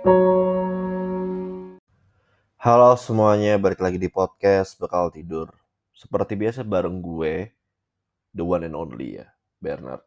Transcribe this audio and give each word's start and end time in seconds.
Halo 0.00 1.76
semuanya, 2.96 3.60
balik 3.60 3.84
lagi 3.84 4.00
di 4.00 4.08
podcast 4.08 4.80
Bekal 4.80 5.12
Tidur. 5.12 5.52
Seperti 5.92 6.40
biasa 6.40 6.64
bareng 6.64 7.04
gue, 7.04 7.52
the 8.32 8.40
one 8.40 8.64
and 8.64 8.72
only 8.72 9.20
ya, 9.20 9.28
Bernard. 9.60 10.00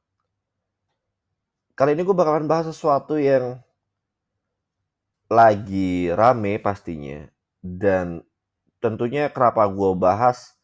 Kali 1.77 1.93
ini 1.93 2.01
gue 2.01 2.17
bakalan 2.17 2.49
bahas 2.49 2.73
sesuatu 2.73 3.21
yang 3.21 3.61
lagi 5.29 6.09
rame 6.09 6.57
pastinya. 6.57 7.29
Dan 7.61 8.25
tentunya 8.81 9.29
kenapa 9.29 9.69
gue 9.69 9.93
bahas, 9.93 10.57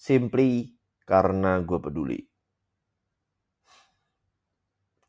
simply 0.00 0.80
karena 1.04 1.60
gue 1.60 1.76
peduli. 1.76 2.24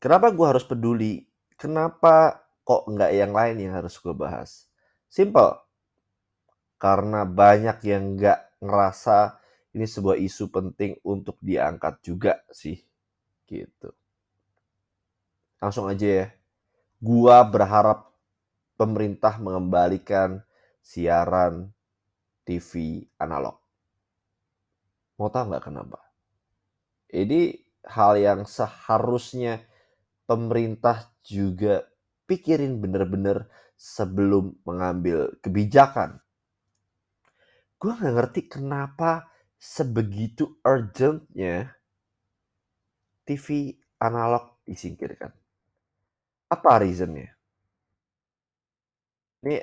Kenapa 0.04 0.36
gue 0.36 0.44
harus 0.44 0.68
peduli? 0.68 1.24
Kenapa 1.56 2.44
kok 2.68 2.84
nggak 2.92 3.12
yang 3.16 3.32
lain 3.32 3.56
yang 3.64 3.74
harus 3.80 3.96
gue 3.96 4.12
bahas? 4.12 4.68
Simple. 5.08 5.56
Karena 6.76 7.24
banyak 7.24 7.80
yang 7.88 8.20
nggak 8.20 8.60
ngerasa 8.60 9.40
ini 9.72 9.88
sebuah 9.88 10.20
isu 10.20 10.52
penting 10.52 11.00
untuk 11.08 11.40
diangkat 11.40 12.04
juga 12.04 12.44
sih 12.52 12.76
gitu. 13.48 13.96
Langsung 15.64 15.88
aja 15.90 16.26
ya. 16.26 16.28
Gua 16.98 17.46
berharap 17.46 18.10
pemerintah 18.74 19.38
mengembalikan 19.38 20.42
siaran 20.82 21.70
TV 22.42 23.06
analog. 23.22 23.58
Mau 25.18 25.30
tahu 25.30 25.54
nggak 25.54 25.66
kenapa? 25.66 26.02
Ini 27.10 27.58
hal 27.86 28.18
yang 28.18 28.42
seharusnya 28.46 29.62
pemerintah 30.30 31.10
juga 31.26 31.86
pikirin 32.28 32.84
bener-bener 32.84 33.48
sebelum 33.80 34.60
mengambil 34.68 35.34
kebijakan 35.42 36.20
gue 37.78 37.94
nggak 37.94 38.14
ngerti 38.18 38.42
kenapa 38.50 39.30
sebegitu 39.58 40.58
urgentnya 40.66 41.78
TV 43.28 43.76
analog 44.02 44.62
disingkirkan. 44.66 45.30
Apa 46.48 46.82
reasonnya? 46.82 47.30
Ini 49.46 49.58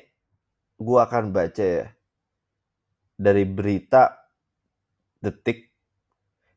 gue 0.79 0.98
akan 1.01 1.25
baca 1.33 1.65
ya 1.65 1.87
dari 3.15 3.47
berita 3.47 4.15
detik 5.19 5.70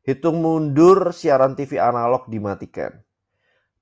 hitung 0.04 0.44
mundur 0.44 1.10
siaran 1.10 1.56
TV 1.58 1.80
analog 1.80 2.28
dimatikan. 2.30 2.92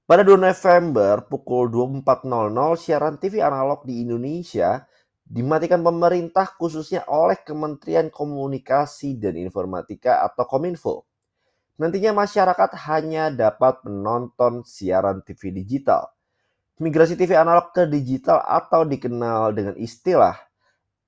Pada 0.07 0.23
2 0.23 0.39
November 0.39 1.27
pukul 1.27 1.67
24.00 1.67 2.31
siaran 2.79 3.19
TV 3.19 3.43
analog 3.43 3.83
di 3.83 4.07
Indonesia 4.07 4.87
dimatikan 5.27 5.83
pemerintah 5.83 6.47
khususnya 6.55 7.03
oleh 7.11 7.43
Kementerian 7.43 8.07
Komunikasi 8.15 9.19
dan 9.19 9.35
Informatika 9.35 10.23
atau 10.23 10.47
Kominfo. 10.47 11.11
Nantinya 11.83 12.23
masyarakat 12.23 12.71
hanya 12.87 13.35
dapat 13.35 13.83
menonton 13.83 14.63
siaran 14.63 15.27
TV 15.27 15.51
digital. 15.51 16.15
Migrasi 16.79 17.19
TV 17.19 17.35
analog 17.35 17.75
ke 17.75 17.91
digital 17.91 18.47
atau 18.47 18.87
dikenal 18.87 19.59
dengan 19.59 19.75
istilah 19.75 20.39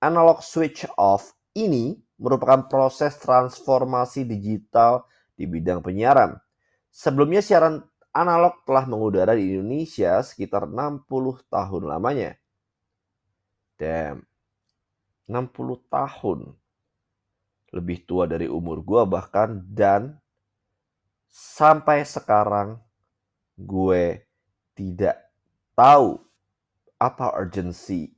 analog 0.02 0.42
switch 0.42 0.90
off 0.98 1.38
ini 1.54 1.94
merupakan 2.18 2.66
proses 2.66 3.14
transformasi 3.22 4.26
digital 4.26 5.06
di 5.38 5.46
bidang 5.46 5.86
penyiaran. 5.86 6.34
Sebelumnya 6.90 7.38
siaran 7.46 7.78
analog 8.12 8.64
telah 8.64 8.84
mengudara 8.88 9.36
di 9.36 9.54
Indonesia 9.54 10.20
sekitar 10.24 10.66
60 10.66 11.08
tahun 11.48 11.82
lamanya. 11.86 12.36
Damn. 13.78 14.26
60 15.28 15.92
tahun. 15.92 16.38
Lebih 17.68 18.08
tua 18.08 18.24
dari 18.24 18.48
umur 18.48 18.80
gue 18.80 19.02
bahkan. 19.04 19.60
Dan 19.62 20.16
sampai 21.28 22.02
sekarang 22.02 22.80
gue 23.54 24.24
tidak 24.72 25.28
tahu 25.76 26.18
apa 26.98 27.38
urgensi 27.38 28.10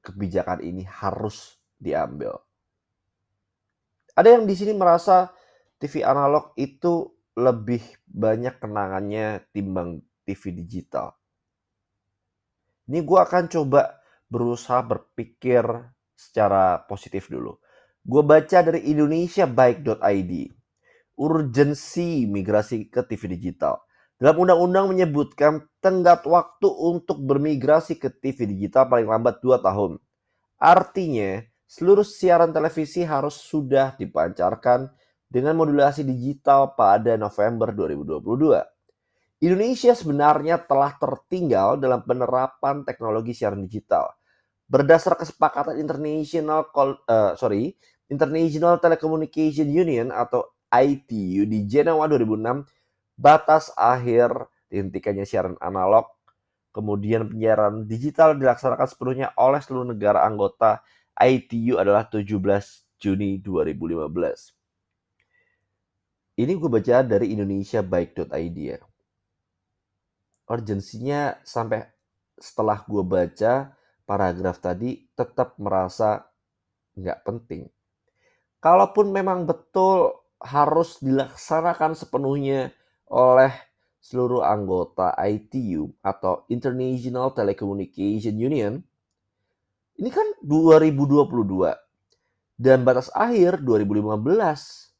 kebijakan 0.00 0.60
ini 0.64 0.84
harus 0.84 1.56
diambil. 1.76 2.40
Ada 4.14 4.38
yang 4.38 4.44
di 4.46 4.54
sini 4.54 4.72
merasa 4.76 5.32
TV 5.80 6.06
analog 6.06 6.54
itu 6.54 7.10
lebih 7.34 7.82
banyak 8.06 8.62
kenangannya 8.62 9.42
timbang 9.50 10.02
TV 10.22 10.54
digital. 10.54 11.18
Ini 12.86 13.00
gue 13.02 13.18
akan 13.18 13.44
coba 13.50 13.98
berusaha 14.30 14.80
berpikir 14.84 15.64
secara 16.14 16.84
positif 16.86 17.26
dulu. 17.26 17.58
Gue 18.04 18.22
baca 18.22 18.58
dari 18.60 18.86
indonesiabaik.id. 18.92 20.32
Urgensi 21.14 22.26
migrasi 22.26 22.90
ke 22.90 23.06
TV 23.06 23.38
digital. 23.38 23.80
Dalam 24.14 24.46
undang-undang 24.46 24.94
menyebutkan 24.94 25.66
tenggat 25.82 26.22
waktu 26.28 26.68
untuk 26.70 27.22
bermigrasi 27.24 27.98
ke 27.98 28.12
TV 28.12 28.46
digital 28.46 28.86
paling 28.86 29.10
lambat 29.10 29.42
2 29.42 29.58
tahun. 29.58 29.98
Artinya, 30.60 31.42
seluruh 31.66 32.06
siaran 32.06 32.54
televisi 32.54 33.02
harus 33.02 33.34
sudah 33.40 33.98
dipancarkan 33.98 34.92
dengan 35.28 35.58
modulasi 35.58 36.06
digital 36.06 36.74
pada 36.78 37.18
November 37.18 37.70
2022. 37.74 39.44
Indonesia 39.44 39.92
sebenarnya 39.92 40.56
telah 40.62 40.96
tertinggal 40.96 41.76
dalam 41.76 42.00
penerapan 42.06 42.86
teknologi 42.86 43.36
siaran 43.36 43.66
digital 43.66 44.08
berdasar 44.64 45.14
kesepakatan 45.14 45.76
International 45.76 46.64
uh, 46.72 47.36
sorry 47.36 47.76
International 48.08 48.80
Telecommunication 48.80 49.68
Union 49.68 50.08
atau 50.08 50.48
ITU 50.72 51.44
di 51.44 51.68
Jenewa 51.68 52.08
2006 52.08 52.64
batas 53.14 53.70
akhir 53.76 54.48
dihentikannya 54.72 55.28
siaran 55.28 55.56
analog 55.60 56.08
kemudian 56.74 57.30
penyiaran 57.30 57.86
digital 57.86 58.34
dilaksanakan 58.34 58.88
sepenuhnya 58.88 59.30
oleh 59.38 59.62
seluruh 59.62 59.94
negara 59.94 60.26
anggota 60.26 60.82
ITU 61.14 61.78
adalah 61.78 62.10
17 62.10 62.26
Juni 62.98 63.38
2015. 63.38 64.10
Ini 66.34 66.58
gue 66.58 66.66
baca 66.66 67.06
dari 67.06 67.30
Indonesia 67.30 67.78
Baik.id 67.78 68.58
ya. 68.58 68.82
Urgensinya 70.50 71.38
sampai 71.46 71.86
setelah 72.34 72.82
gue 72.82 73.06
baca 73.06 73.70
paragraf 74.02 74.58
tadi 74.58 75.06
tetap 75.14 75.54
merasa 75.62 76.26
nggak 76.98 77.22
penting. 77.22 77.70
Kalaupun 78.58 79.14
memang 79.14 79.46
betul 79.46 80.10
harus 80.42 80.98
dilaksanakan 80.98 81.94
sepenuhnya 81.94 82.74
oleh 83.06 83.54
seluruh 84.02 84.42
anggota 84.44 85.14
ITU 85.16 85.88
atau 86.04 86.44
International 86.50 87.32
Telecommunication 87.32 88.36
Union, 88.36 88.82
ini 89.96 90.10
kan 90.10 90.26
2022 90.42 91.30
dan 92.58 92.82
batas 92.82 93.08
akhir 93.14 93.62
2015. 93.62 94.93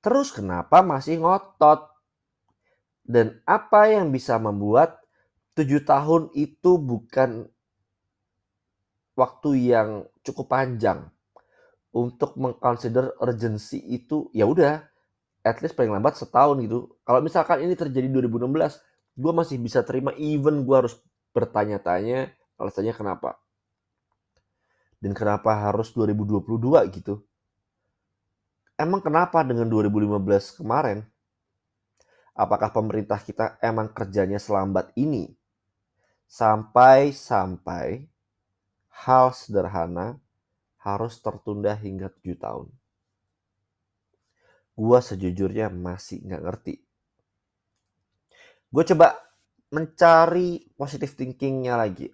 Terus 0.00 0.32
kenapa 0.32 0.80
masih 0.80 1.20
ngotot? 1.20 1.92
Dan 3.04 3.40
apa 3.44 3.90
yang 3.90 4.12
bisa 4.12 4.40
membuat 4.40 5.00
tujuh 5.58 5.82
tahun 5.84 6.32
itu 6.32 6.78
bukan 6.78 7.50
waktu 9.18 9.50
yang 9.74 10.08
cukup 10.24 10.46
panjang 10.48 11.10
untuk 11.90 12.38
mengconsider 12.38 13.12
urgency 13.18 13.82
itu 13.82 14.30
ya 14.30 14.46
udah 14.46 14.80
at 15.42 15.58
least 15.60 15.74
paling 15.76 15.92
lambat 15.92 16.16
setahun 16.16 16.56
gitu. 16.64 16.96
Kalau 17.04 17.20
misalkan 17.24 17.64
ini 17.64 17.74
terjadi 17.74 18.06
2016, 18.08 18.80
gue 19.16 19.32
masih 19.32 19.56
bisa 19.60 19.80
terima 19.82 20.12
even 20.16 20.64
gue 20.64 20.76
harus 20.76 20.96
bertanya-tanya 21.32 22.32
alasannya 22.60 22.94
kenapa. 22.94 23.40
Dan 25.00 25.16
kenapa 25.16 25.56
harus 25.56 25.96
2022 25.96 26.96
gitu. 27.00 27.24
Emang 28.80 29.04
kenapa 29.04 29.44
dengan 29.44 29.68
2015 29.68 30.64
kemarin? 30.64 31.04
Apakah 32.32 32.72
pemerintah 32.72 33.20
kita 33.20 33.60
emang 33.60 33.92
kerjanya 33.92 34.40
selambat 34.40 34.96
ini? 34.96 35.28
Sampai-sampai 36.24 38.08
hal 39.04 39.36
sederhana 39.36 40.16
harus 40.80 41.20
tertunda 41.20 41.76
hingga 41.76 42.08
tujuh 42.08 42.40
tahun. 42.40 42.72
Gua 44.80 45.04
sejujurnya 45.04 45.68
masih 45.68 46.24
nggak 46.24 46.42
ngerti. 46.48 46.74
Gue 48.70 48.86
coba 48.86 49.18
mencari 49.74 50.72
positive 50.78 51.12
thinkingnya 51.20 51.74
lagi. 51.76 52.08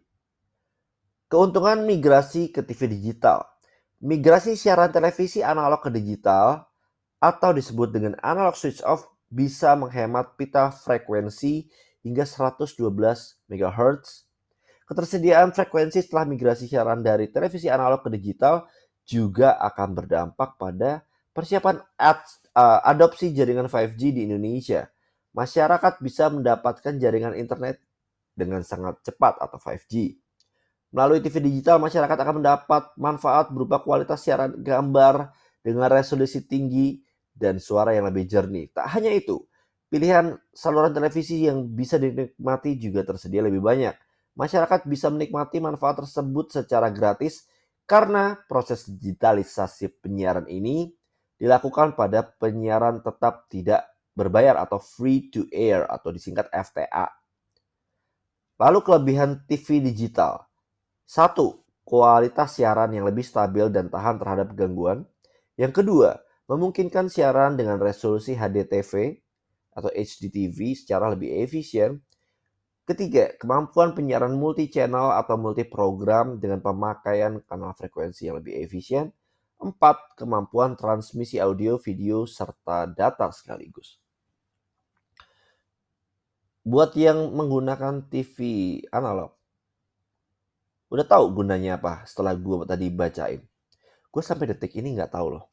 Keuntungan 1.31 1.85
migrasi 1.87 2.51
ke 2.51 2.65
TV 2.65 2.91
digital. 2.91 3.56
Migrasi 3.97 4.61
siaran 4.61 4.93
televisi 4.93 5.41
analog 5.41 5.81
ke 5.81 5.89
digital 5.89 6.69
atau 7.17 7.57
disebut 7.57 7.89
dengan 7.97 8.13
analog 8.21 8.53
switch 8.53 8.85
off 8.85 9.09
bisa 9.33 9.73
menghemat 9.73 10.37
pita 10.37 10.69
frekuensi 10.69 11.65
hingga 12.05 12.29
112 12.29 12.77
MHz. 13.49 14.29
Ketersediaan 14.85 15.57
frekuensi 15.57 16.05
setelah 16.05 16.29
migrasi 16.29 16.69
siaran 16.69 17.01
dari 17.01 17.33
televisi 17.33 17.73
analog 17.73 18.05
ke 18.05 18.13
digital 18.13 18.69
juga 19.09 19.57
akan 19.65 19.89
berdampak 19.97 20.61
pada 20.61 21.01
persiapan 21.33 21.81
ad, 21.97 22.21
uh, 22.53 22.85
adopsi 22.85 23.33
jaringan 23.33 23.67
5G 23.67 24.13
di 24.13 24.29
Indonesia. 24.29 24.93
Masyarakat 25.33 26.05
bisa 26.05 26.29
mendapatkan 26.29 27.01
jaringan 27.01 27.33
internet 27.33 27.81
dengan 28.37 28.61
sangat 28.61 29.01
cepat 29.09 29.41
atau 29.41 29.57
5G. 29.57 30.21
Melalui 30.95 31.21
TV 31.25 31.43
digital, 31.43 31.83
masyarakat 31.83 32.19
akan 32.19 32.35
mendapat 32.43 32.83
manfaat 32.97 33.51
berupa 33.51 33.83
kualitas 33.83 34.23
siaran 34.23 34.55
gambar 34.63 35.35
dengan 35.61 35.91
resolusi 35.91 36.47
tinggi 36.47 37.03
dan 37.35 37.59
suara 37.59 37.93
yang 37.93 38.07
lebih 38.07 38.25
jernih. 38.25 38.71
Tak 38.71 38.87
hanya 38.97 39.13
itu, 39.13 39.45
pilihan 39.91 40.39
saluran 40.55 40.95
televisi 40.95 41.45
yang 41.45 41.67
bisa 41.75 41.99
dinikmati 41.99 42.79
juga 42.79 43.03
tersedia 43.03 43.45
lebih 43.45 43.61
banyak 43.61 43.95
masyarakat 44.37 44.85
bisa 44.87 45.09
menikmati 45.09 45.59
manfaat 45.59 46.05
tersebut 46.05 46.53
secara 46.53 46.93
gratis 46.93 47.49
karena 47.89 48.37
proses 48.47 48.85
digitalisasi 48.85 50.05
penyiaran 50.05 50.47
ini 50.47 50.93
dilakukan 51.41 51.97
pada 51.97 52.23
penyiaran 52.37 53.01
tetap 53.01 53.49
tidak 53.49 53.89
berbayar 54.13 54.61
atau 54.61 54.81
free 54.81 55.29
to 55.33 55.49
air 55.53 55.85
atau 55.89 56.13
disingkat 56.13 56.49
FTA. 56.53 57.09
Lalu 58.57 58.79
kelebihan 58.81 59.45
TV 59.45 59.85
digital. 59.85 60.46
Satu, 61.07 61.63
kualitas 61.87 62.59
siaran 62.59 62.91
yang 62.91 63.07
lebih 63.07 63.23
stabil 63.23 63.71
dan 63.71 63.87
tahan 63.87 64.19
terhadap 64.19 64.53
gangguan. 64.59 65.07
Yang 65.55 65.83
kedua, 65.83 66.11
memungkinkan 66.51 67.09
siaran 67.09 67.55
dengan 67.55 67.79
resolusi 67.79 68.35
HDTV 68.35 69.23
atau 69.73 69.89
HDTV 69.95 70.59
secara 70.75 71.15
lebih 71.15 71.31
efisien 71.47 72.03
Ketiga, 72.87 73.35
kemampuan 73.43 73.99
penyiaran 73.99 74.39
multi-channel 74.39 75.11
atau 75.19 75.35
multi-program 75.35 76.39
dengan 76.39 76.63
pemakaian 76.63 77.43
kanal 77.43 77.75
frekuensi 77.75 78.31
yang 78.31 78.39
lebih 78.39 78.63
efisien. 78.63 79.11
Empat, 79.59 80.15
kemampuan 80.15 80.79
transmisi 80.79 81.43
audio, 81.43 81.83
video, 81.83 82.31
serta 82.31 82.87
data 82.87 83.27
sekaligus. 83.35 83.99
Buat 86.63 86.95
yang 86.95 87.35
menggunakan 87.35 88.07
TV 88.07 88.39
analog, 88.95 89.35
udah 90.93 91.07
tahu 91.07 91.25
gunanya 91.43 91.79
apa 91.79 92.07
setelah 92.07 92.35
gue 92.35 92.67
tadi 92.67 92.87
bacain. 92.93 93.41
Gue 94.13 94.23
sampai 94.25 94.51
detik 94.55 94.73
ini 94.79 94.97
nggak 94.97 95.13
tahu 95.13 95.39
loh. 95.39 95.45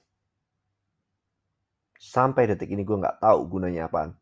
Sampai 2.00 2.47
detik 2.50 2.69
ini 2.69 2.83
gue 2.83 2.97
nggak 3.00 3.24
tahu 3.24 3.39
gunanya 3.47 3.88
apaan 3.88 4.13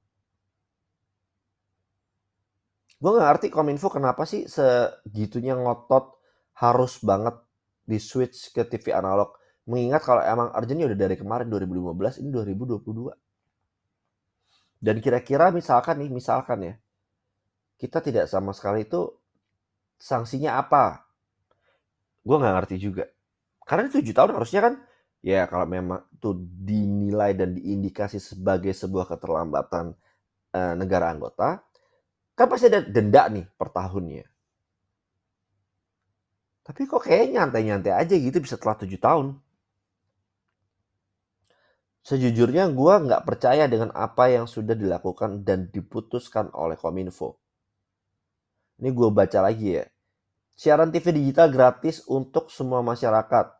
gue 3.01 3.09
gak 3.17 3.27
ngerti 3.33 3.47
kominfo 3.49 3.89
kenapa 3.89 4.29
sih 4.29 4.45
segitunya 4.45 5.57
ngotot 5.57 6.21
harus 6.61 7.01
banget 7.01 7.33
di 7.81 7.97
switch 7.97 8.53
ke 8.53 8.61
TV 8.69 8.93
analog 8.93 9.33
mengingat 9.65 10.05
kalau 10.05 10.21
emang 10.21 10.53
urgentnya 10.53 10.85
udah 10.85 10.99
dari 11.09 11.17
kemarin 11.17 11.49
2015 11.49 12.21
ini 12.21 12.29
2022 12.29 13.09
dan 14.85 14.95
kira-kira 15.01 15.49
misalkan 15.49 15.97
nih 15.97 16.13
misalkan 16.13 16.61
ya 16.61 16.73
kita 17.81 18.05
tidak 18.05 18.29
sama 18.29 18.53
sekali 18.53 18.85
itu 18.85 19.09
sanksinya 20.01 20.57
apa 20.57 21.05
gue 22.25 22.35
nggak 22.41 22.55
ngerti 22.57 22.75
juga 22.81 23.05
karena 23.69 23.85
tujuh 23.93 24.13
tahun 24.17 24.33
harusnya 24.33 24.61
kan 24.65 24.73
ya 25.21 25.45
kalau 25.45 25.69
memang 25.69 26.01
itu 26.09 26.33
dinilai 26.41 27.37
dan 27.37 27.53
diindikasi 27.53 28.17
sebagai 28.17 28.73
sebuah 28.73 29.05
keterlambatan 29.05 29.93
e, 30.49 30.59
negara 30.73 31.13
anggota 31.13 31.61
Kan 32.41 32.47
pasti 32.47 32.71
ada 32.71 32.81
denda 32.81 33.27
nih 33.27 33.45
per 33.53 33.69
tahunnya. 33.69 34.25
Tapi 36.61 36.81
kok 36.87 37.03
kayak 37.03 37.33
nyantai-nyantai 37.35 37.93
aja 37.93 38.15
gitu 38.15 38.37
bisa 38.39 38.55
telah 38.55 38.77
tujuh 38.79 38.97
tahun. 39.01 39.37
Sejujurnya 42.01 42.69
gue 42.73 42.93
nggak 43.05 43.25
percaya 43.29 43.69
dengan 43.69 43.93
apa 43.93 44.29
yang 44.33 44.49
sudah 44.49 44.73
dilakukan 44.73 45.45
dan 45.45 45.69
diputuskan 45.69 46.49
oleh 46.53 46.77
Kominfo. 46.77 47.40
Ini 48.81 48.89
gue 48.89 49.09
baca 49.13 49.39
lagi 49.45 49.77
ya. 49.77 49.85
Siaran 50.57 50.89
TV 50.89 51.13
digital 51.13 51.53
gratis 51.53 52.01
untuk 52.09 52.49
semua 52.49 52.81
masyarakat. 52.81 53.53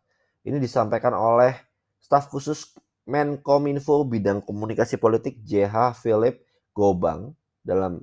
Ini 0.50 0.58
disampaikan 0.58 1.14
oleh 1.14 1.54
staf 2.02 2.26
khusus 2.34 2.74
Menkominfo 3.06 4.06
bidang 4.06 4.42
komunikasi 4.42 4.98
politik 4.98 5.42
JH 5.46 5.98
Philip 6.02 6.42
Gobang 6.74 7.34
dalam 7.62 8.02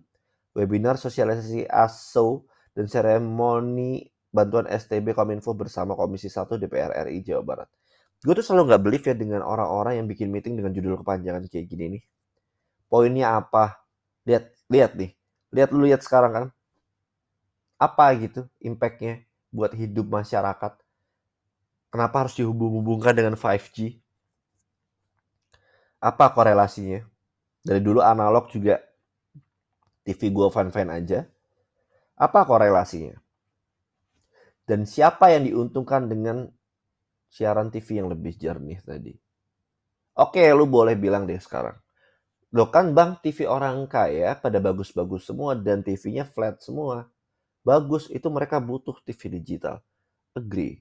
webinar 0.54 0.98
sosialisasi 0.98 1.66
ASO 1.70 2.46
dan 2.74 2.90
seremoni 2.90 4.06
bantuan 4.30 4.66
STB 4.66 5.14
Kominfo 5.14 5.54
bersama 5.54 5.98
Komisi 5.98 6.30
1 6.30 6.58
DPR 6.58 7.06
RI 7.06 7.22
Jawa 7.26 7.42
Barat. 7.42 7.68
Gue 8.18 8.34
tuh 8.34 8.42
selalu 8.42 8.74
nggak 8.74 8.82
believe 8.82 9.04
ya 9.06 9.14
dengan 9.14 9.46
orang-orang 9.46 10.02
yang 10.02 10.06
bikin 10.10 10.30
meeting 10.34 10.58
dengan 10.58 10.74
judul 10.74 10.98
kepanjangan 11.02 11.46
kayak 11.46 11.66
gini 11.70 11.98
nih. 11.98 12.02
Poinnya 12.90 13.38
apa? 13.38 13.86
Lihat, 14.26 14.50
lihat 14.70 14.92
nih. 14.98 15.14
Lihat 15.54 15.70
lu 15.70 15.86
lihat 15.86 16.02
sekarang 16.02 16.32
kan. 16.34 16.46
Apa 17.78 18.10
gitu 18.18 18.50
impactnya 18.58 19.22
buat 19.54 19.70
hidup 19.70 20.10
masyarakat? 20.10 20.72
Kenapa 21.94 22.26
harus 22.26 22.34
dihubung-hubungkan 22.34 23.14
dengan 23.14 23.38
5G? 23.38 23.96
Apa 26.02 26.34
korelasinya? 26.34 27.06
Dari 27.62 27.78
dulu 27.78 28.02
analog 28.02 28.50
juga 28.50 28.82
TV 30.02 30.20
gue 30.34 30.48
fan-fan 30.50 30.90
aja. 30.90 31.22
Apa 32.18 32.42
korelasinya? 32.42 33.14
Dan 34.66 34.84
siapa 34.84 35.32
yang 35.32 35.48
diuntungkan 35.48 36.10
dengan 36.10 36.50
siaran 37.30 37.70
TV 37.70 38.02
yang 38.02 38.10
lebih 38.10 38.36
jernih 38.36 38.82
tadi? 38.82 39.14
Oke, 40.18 40.42
lu 40.50 40.66
boleh 40.66 40.98
bilang 40.98 41.30
deh 41.30 41.38
sekarang. 41.38 41.78
Loh 42.52 42.68
kan 42.74 42.90
bang, 42.90 43.16
TV 43.22 43.46
orang 43.46 43.86
kaya 43.86 44.34
pada 44.34 44.58
bagus-bagus 44.58 45.28
semua 45.30 45.54
dan 45.54 45.80
TV-nya 45.84 46.26
flat 46.26 46.58
semua. 46.60 47.06
Bagus, 47.68 48.08
itu 48.08 48.32
mereka 48.32 48.64
butuh 48.64 48.96
TV 49.04 49.36
digital. 49.36 49.84
Agree. 50.32 50.80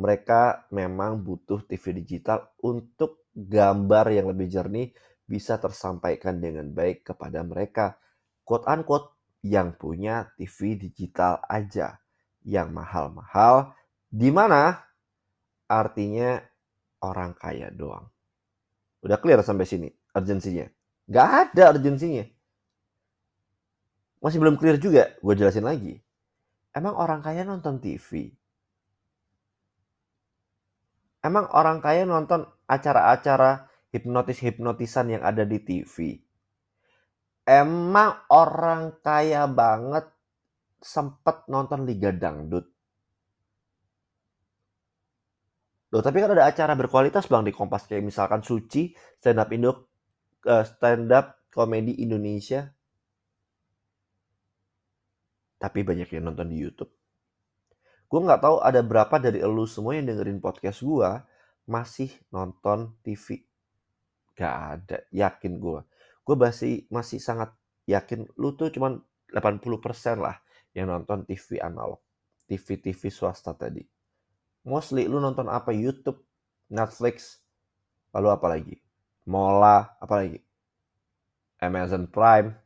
Mereka 0.00 0.72
memang 0.72 1.20
butuh 1.20 1.60
TV 1.68 2.00
digital 2.00 2.48
untuk 2.64 3.28
gambar 3.36 4.16
yang 4.16 4.32
lebih 4.32 4.48
jernih 4.48 4.96
bisa 5.28 5.60
tersampaikan 5.60 6.40
dengan 6.40 6.72
baik 6.72 7.12
kepada 7.12 7.44
mereka 7.44 8.00
quote 8.48 8.64
unquote 8.64 9.12
yang 9.44 9.76
punya 9.76 10.32
TV 10.40 10.80
digital 10.80 11.44
aja 11.52 12.00
yang 12.48 12.72
mahal-mahal 12.72 13.76
di 14.08 14.32
mana 14.32 14.80
artinya 15.68 16.40
orang 17.04 17.36
kaya 17.36 17.68
doang. 17.68 18.08
Udah 19.04 19.20
clear 19.20 19.44
sampai 19.44 19.68
sini 19.68 19.88
urgensinya? 20.16 20.64
Gak 21.12 21.28
ada 21.52 21.76
urgensinya. 21.76 22.24
Masih 24.24 24.40
belum 24.40 24.56
clear 24.56 24.80
juga, 24.80 25.12
gue 25.20 25.34
jelasin 25.36 25.68
lagi. 25.68 26.00
Emang 26.72 26.96
orang 26.96 27.20
kaya 27.20 27.44
nonton 27.44 27.76
TV? 27.76 28.32
Emang 31.20 31.44
orang 31.52 31.84
kaya 31.84 32.08
nonton 32.08 32.48
acara-acara 32.64 33.68
hipnotis-hipnotisan 33.92 35.12
yang 35.12 35.22
ada 35.22 35.44
di 35.44 35.60
TV? 35.60 36.24
emang 37.44 38.24
orang 38.32 38.98
kaya 39.04 39.44
banget 39.44 40.08
sempet 40.80 41.44
nonton 41.48 41.84
Liga 41.84 42.12
Dangdut. 42.12 42.66
Loh, 45.92 46.02
tapi 46.02 46.18
kan 46.18 46.34
ada 46.34 46.50
acara 46.50 46.74
berkualitas 46.74 47.30
bang 47.30 47.46
di 47.46 47.54
Kompas 47.54 47.86
kayak 47.86 48.02
misalkan 48.02 48.42
Suci, 48.42 48.90
stand 49.22 49.38
up 49.38 49.52
Indo, 49.54 49.94
uh, 50.50 50.64
stand 50.66 51.12
up 51.14 51.38
komedi 51.54 52.02
Indonesia. 52.02 52.73
Tapi 55.64 55.80
banyak 55.80 56.12
yang 56.12 56.28
nonton 56.28 56.52
di 56.52 56.60
YouTube. 56.60 56.92
Gue 58.04 58.20
nggak 58.20 58.44
tahu 58.44 58.60
ada 58.60 58.84
berapa 58.84 59.16
dari 59.16 59.40
elu 59.40 59.64
semua 59.64 59.96
yang 59.96 60.12
dengerin 60.12 60.44
podcast 60.44 60.84
gue 60.84 61.08
masih 61.64 62.12
nonton 62.28 62.92
TV. 63.00 63.48
Gak 64.36 64.56
ada, 64.76 64.98
yakin 65.08 65.56
gue 65.56 65.80
gue 66.24 66.36
masih 66.36 66.88
masih 66.88 67.20
sangat 67.20 67.52
yakin 67.84 68.24
lu 68.40 68.56
tuh 68.56 68.72
cuman 68.72 68.96
80% 69.28 70.24
lah 70.24 70.40
yang 70.72 70.88
nonton 70.88 71.28
TV 71.28 71.60
analog, 71.60 72.00
TV-TV 72.48 73.12
swasta 73.12 73.52
tadi. 73.52 73.84
Mostly 74.64 75.04
lu 75.04 75.20
nonton 75.20 75.46
apa? 75.52 75.70
YouTube, 75.76 76.24
Netflix, 76.72 77.44
lalu 78.16 78.28
apa 78.32 78.46
lagi? 78.48 78.76
Mola, 79.28 80.00
apa 80.00 80.14
lagi? 80.24 80.40
Amazon 81.60 82.08
Prime. 82.08 82.56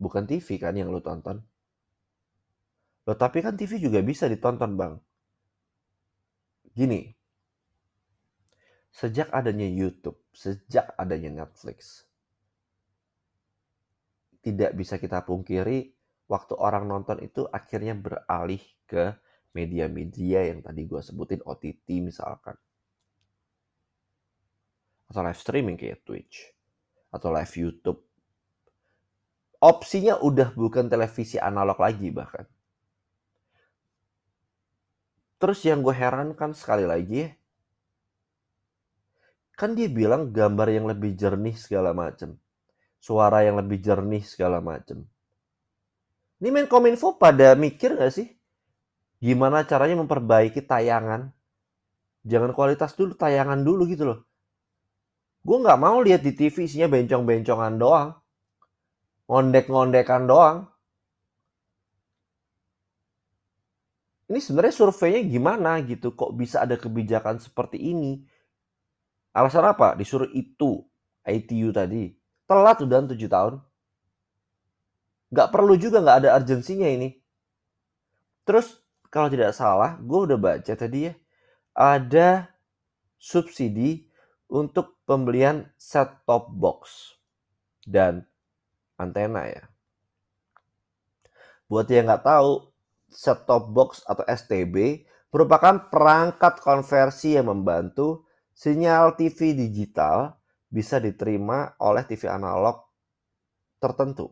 Bukan 0.00 0.24
TV 0.24 0.56
kan 0.56 0.72
yang 0.72 0.88
lu 0.88 1.04
tonton. 1.04 1.44
Loh, 3.08 3.16
tapi 3.16 3.40
kan 3.40 3.56
TV 3.56 3.80
juga 3.80 4.04
bisa 4.04 4.28
ditonton, 4.28 4.76
Bang. 4.76 5.00
Gini, 6.70 7.08
sejak 8.92 9.32
adanya 9.32 9.64
YouTube, 9.64 10.20
sejak 10.34 10.92
adanya 10.98 11.42
Netflix, 11.42 12.04
tidak 14.44 14.76
bisa 14.76 15.00
kita 15.00 15.24
pungkiri 15.24 15.94
waktu 16.30 16.54
orang 16.54 16.86
nonton 16.86 17.18
itu 17.24 17.48
akhirnya 17.48 17.96
beralih 17.96 18.62
ke 18.86 19.16
media-media 19.56 20.46
yang 20.54 20.62
tadi 20.62 20.86
gue 20.86 21.02
sebutin 21.02 21.42
OTT 21.42 21.86
misalkan. 22.04 22.54
Atau 25.10 25.26
live 25.26 25.40
streaming 25.40 25.74
kayak 25.74 26.06
Twitch 26.06 26.54
atau 27.10 27.34
live 27.34 27.54
YouTube. 27.58 27.98
Opsinya 29.60 30.22
udah 30.22 30.54
bukan 30.54 30.86
televisi 30.86 31.36
analog 31.36 31.76
lagi 31.82 32.08
bahkan 32.14 32.46
terus 35.40 35.64
yang 35.64 35.80
gue 35.80 35.96
herankan 35.96 36.52
sekali 36.52 36.84
lagi 36.84 37.32
kan 39.56 39.72
dia 39.72 39.88
bilang 39.88 40.30
gambar 40.30 40.68
yang 40.68 40.86
lebih 40.86 41.16
jernih 41.16 41.56
segala 41.56 41.96
macem 41.96 42.36
suara 43.00 43.42
yang 43.42 43.56
lebih 43.56 43.80
jernih 43.80 44.20
segala 44.22 44.60
macem. 44.60 45.02
Ini 46.40 46.52
main 46.52 46.68
kominfo 46.68 47.16
pada 47.16 47.56
mikir 47.56 47.96
gak 47.96 48.12
sih 48.12 48.28
gimana 49.20 49.64
caranya 49.64 50.00
memperbaiki 50.00 50.64
tayangan? 50.64 51.32
Jangan 52.24 52.52
kualitas 52.52 52.92
dulu 52.92 53.16
tayangan 53.16 53.60
dulu 53.64 53.88
gitu 53.88 54.04
loh. 54.04 54.20
Gue 55.40 55.56
nggak 55.56 55.80
mau 55.80 56.04
lihat 56.04 56.20
di 56.20 56.36
TV 56.36 56.68
isinya 56.68 56.92
bencong-bencongan 56.92 57.80
doang 57.80 58.12
ngondek-ngondekan 59.24 60.28
doang 60.28 60.68
ini 64.30 64.38
sebenarnya 64.38 64.74
surveinya 64.78 65.26
gimana 65.26 65.82
gitu? 65.82 66.14
Kok 66.14 66.38
bisa 66.38 66.62
ada 66.62 66.78
kebijakan 66.78 67.42
seperti 67.42 67.82
ini? 67.82 68.22
Alasan 69.34 69.66
apa? 69.66 69.98
Disuruh 69.98 70.30
itu 70.30 70.86
ITU 71.26 71.74
tadi. 71.74 72.14
Telat 72.46 72.78
udah 72.78 73.10
tujuh 73.10 73.26
tahun. 73.26 73.58
Nggak 75.34 75.50
perlu 75.50 75.74
juga 75.74 75.98
nggak 75.98 76.18
ada 76.22 76.38
urgensinya 76.38 76.86
ini. 76.86 77.18
Terus 78.46 78.78
kalau 79.10 79.26
tidak 79.26 79.50
salah, 79.50 79.98
gue 79.98 80.30
udah 80.30 80.38
baca 80.38 80.72
tadi 80.78 81.10
ya, 81.10 81.14
ada 81.74 82.54
subsidi 83.18 84.06
untuk 84.46 85.02
pembelian 85.06 85.66
set-top 85.74 86.50
box 86.54 87.14
dan 87.82 88.26
antena 88.94 89.46
ya. 89.50 89.66
Buat 91.66 91.90
yang 91.90 92.10
nggak 92.10 92.26
tahu, 92.26 92.69
set-top 93.10 93.74
box 93.74 94.06
atau 94.06 94.24
STB 94.24 95.06
merupakan 95.30 95.90
perangkat 95.90 96.58
konversi 96.62 97.38
yang 97.38 97.50
membantu 97.50 98.26
sinyal 98.54 99.14
TV 99.14 99.54
digital 99.54 100.38
bisa 100.70 101.02
diterima 101.02 101.74
oleh 101.82 102.06
TV 102.06 102.30
analog 102.30 102.86
tertentu. 103.82 104.30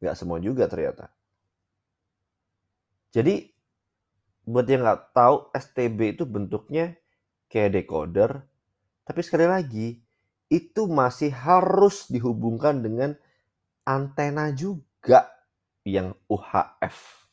Nggak 0.00 0.16
semua 0.16 0.38
juga 0.40 0.68
ternyata. 0.68 1.08
Jadi 3.08 3.48
buat 4.48 4.64
yang 4.64 4.84
nggak 4.84 5.12
tahu 5.12 5.52
STB 5.52 6.16
itu 6.16 6.24
bentuknya 6.24 6.96
kayak 7.52 7.80
decoder 7.80 8.44
tapi 9.04 9.20
sekali 9.20 9.44
lagi 9.44 10.00
itu 10.48 10.88
masih 10.88 11.28
harus 11.32 12.08
dihubungkan 12.08 12.80
dengan 12.80 13.12
antena 13.84 14.48
juga 14.52 15.28
yang 15.84 16.16
UHF 16.28 17.27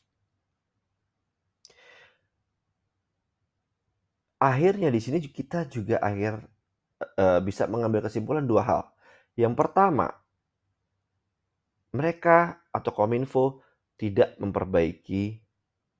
akhirnya 4.36 4.92
di 4.92 5.00
sini 5.00 5.18
kita 5.20 5.68
juga 5.68 6.00
akhir 6.00 6.44
uh, 7.16 7.40
bisa 7.40 7.64
mengambil 7.68 8.04
kesimpulan 8.04 8.44
dua 8.44 8.62
hal 8.64 8.82
yang 9.36 9.56
pertama 9.56 10.12
mereka 11.96 12.60
atau 12.68 12.92
Kominfo 12.92 13.64
tidak 13.96 14.36
memperbaiki 14.36 15.40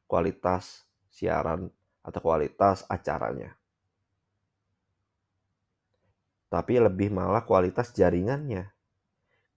kualitas 0.05 0.85
siaran 1.09 1.73
atau 2.05 2.21
kualitas 2.21 2.85
acaranya. 2.87 3.57
Tapi 6.47 6.79
lebih 6.79 7.11
malah 7.11 7.43
kualitas 7.43 7.91
jaringannya. 7.97 8.71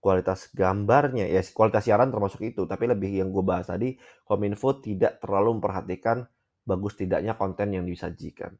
Kualitas 0.00 0.48
gambarnya, 0.56 1.28
ya 1.28 1.44
kualitas 1.52 1.84
siaran 1.84 2.08
termasuk 2.08 2.40
itu. 2.40 2.64
Tapi 2.64 2.88
lebih 2.88 3.20
yang 3.20 3.28
gue 3.30 3.44
bahas 3.44 3.68
tadi, 3.68 3.94
Kominfo 4.24 4.80
tidak 4.80 5.20
terlalu 5.20 5.60
memperhatikan 5.60 6.24
bagus 6.64 6.96
tidaknya 6.96 7.36
konten 7.36 7.76
yang 7.76 7.84
disajikan. 7.84 8.56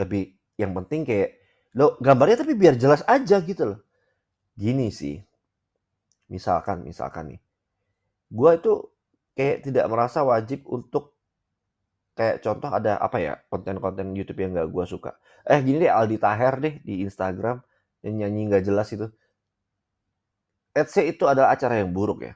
Lebih 0.00 0.22
yang 0.60 0.72
penting 0.76 1.04
kayak, 1.04 1.36
lo 1.76 1.96
gambarnya 2.00 2.44
tapi 2.44 2.52
biar 2.56 2.76
jelas 2.76 3.04
aja 3.08 3.40
gitu 3.44 3.62
loh. 3.74 3.80
Gini 4.56 4.92
sih, 4.92 5.16
misalkan, 6.28 6.84
misalkan 6.84 7.36
nih, 7.36 7.40
gue 8.32 8.50
itu 8.56 8.72
kayak 9.36 9.58
tidak 9.64 9.86
merasa 9.88 10.20
wajib 10.24 10.64
untuk 10.68 11.16
kayak 12.12 12.44
contoh 12.44 12.68
ada 12.68 13.00
apa 13.00 13.16
ya 13.20 13.34
konten-konten 13.48 14.12
YouTube 14.12 14.44
yang 14.44 14.52
gak 14.56 14.68
gue 14.68 14.84
suka. 14.84 15.16
Eh 15.48 15.60
gini 15.64 15.88
deh 15.88 15.92
Aldi 15.92 16.16
Taher 16.20 16.54
deh 16.60 16.74
di 16.84 17.00
Instagram 17.04 17.60
yang 18.04 18.14
nyanyi 18.20 18.40
nggak 18.52 18.64
jelas 18.68 18.88
itu. 18.92 19.08
Say 20.88 21.12
itu 21.12 21.24
adalah 21.28 21.52
acara 21.52 21.80
yang 21.80 21.92
buruk 21.92 22.24
ya. 22.24 22.32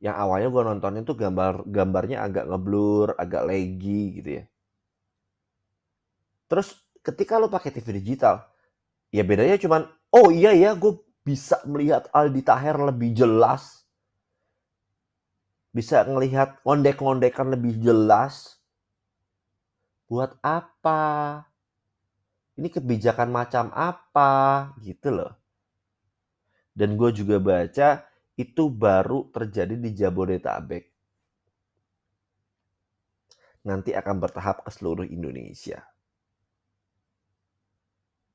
Yang 0.00 0.16
awalnya 0.16 0.48
gue 0.48 0.62
nontonin 0.64 1.04
tuh 1.04 1.16
gambar 1.18 1.66
gambarnya 1.68 2.18
agak 2.26 2.44
ngeblur, 2.50 3.14
agak 3.18 3.42
laggy 3.46 4.02
gitu 4.18 4.30
ya. 4.42 4.44
Terus 6.50 6.74
ketika 7.06 7.38
lo 7.38 7.46
pakai 7.46 7.70
TV 7.70 8.02
digital, 8.02 8.42
ya 9.14 9.22
bedanya 9.22 9.54
cuman, 9.56 9.86
oh 10.10 10.34
iya 10.34 10.50
ya 10.50 10.74
gue 10.74 10.98
bisa 11.22 11.62
melihat 11.62 12.10
Aldi 12.10 12.42
Taher 12.42 12.76
lebih 12.90 13.14
jelas 13.14 13.80
bisa 15.70 16.02
ngelihat 16.02 16.58
ngondek-ngondekan 16.66 17.54
lebih 17.54 17.78
jelas. 17.78 18.58
Buat 20.10 20.34
apa? 20.42 21.46
Ini 22.58 22.66
kebijakan 22.66 23.30
macam 23.30 23.70
apa? 23.70 24.74
Gitu 24.82 25.14
loh. 25.14 25.32
Dan 26.74 26.98
gue 26.98 27.10
juga 27.14 27.38
baca 27.38 28.02
itu 28.34 28.62
baru 28.70 29.30
terjadi 29.30 29.78
di 29.78 29.90
Jabodetabek. 29.94 30.84
Nanti 33.60 33.94
akan 33.94 34.16
bertahap 34.18 34.66
ke 34.66 34.70
seluruh 34.72 35.06
Indonesia. 35.06 35.86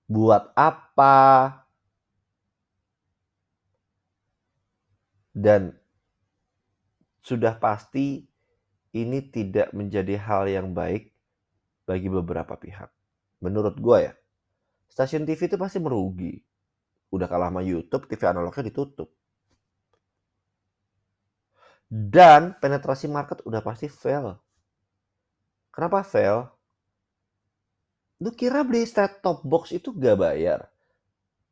Buat 0.05 0.53
apa? 0.53 1.15
Dan 5.35 5.75
sudah 7.25 7.57
pasti 7.59 8.23
ini 8.95 9.19
tidak 9.27 9.75
menjadi 9.75 10.15
hal 10.15 10.47
yang 10.47 10.71
baik 10.71 11.11
bagi 11.83 12.07
beberapa 12.07 12.55
pihak. 12.55 12.87
Menurut 13.43 13.75
gue 13.75 13.97
ya, 14.07 14.13
stasiun 14.87 15.27
TV 15.27 15.51
itu 15.51 15.57
pasti 15.59 15.83
merugi. 15.83 16.39
Udah 17.11 17.27
kalah 17.27 17.51
sama 17.51 17.61
YouTube, 17.61 18.07
TV 18.07 18.21
analognya 18.31 18.71
ditutup. 18.71 19.11
Dan 21.91 22.57
penetrasi 22.57 23.05
market 23.11 23.43
udah 23.45 23.61
pasti 23.61 23.91
fail. 23.91 24.39
Kenapa 25.75 26.01
fail? 26.01 26.54
Lu 28.23 28.31
kira 28.31 28.63
beli 28.63 28.87
set 28.87 29.19
top 29.19 29.43
box 29.43 29.75
itu 29.75 29.91
gak 29.91 30.19
bayar? 30.19 30.71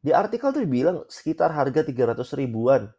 Di 0.04 0.12
artikel 0.12 0.52
tuh 0.52 0.64
dibilang 0.64 1.04
sekitar 1.08 1.52
harga 1.52 1.84
300 1.84 2.24
ribuan 2.40 2.92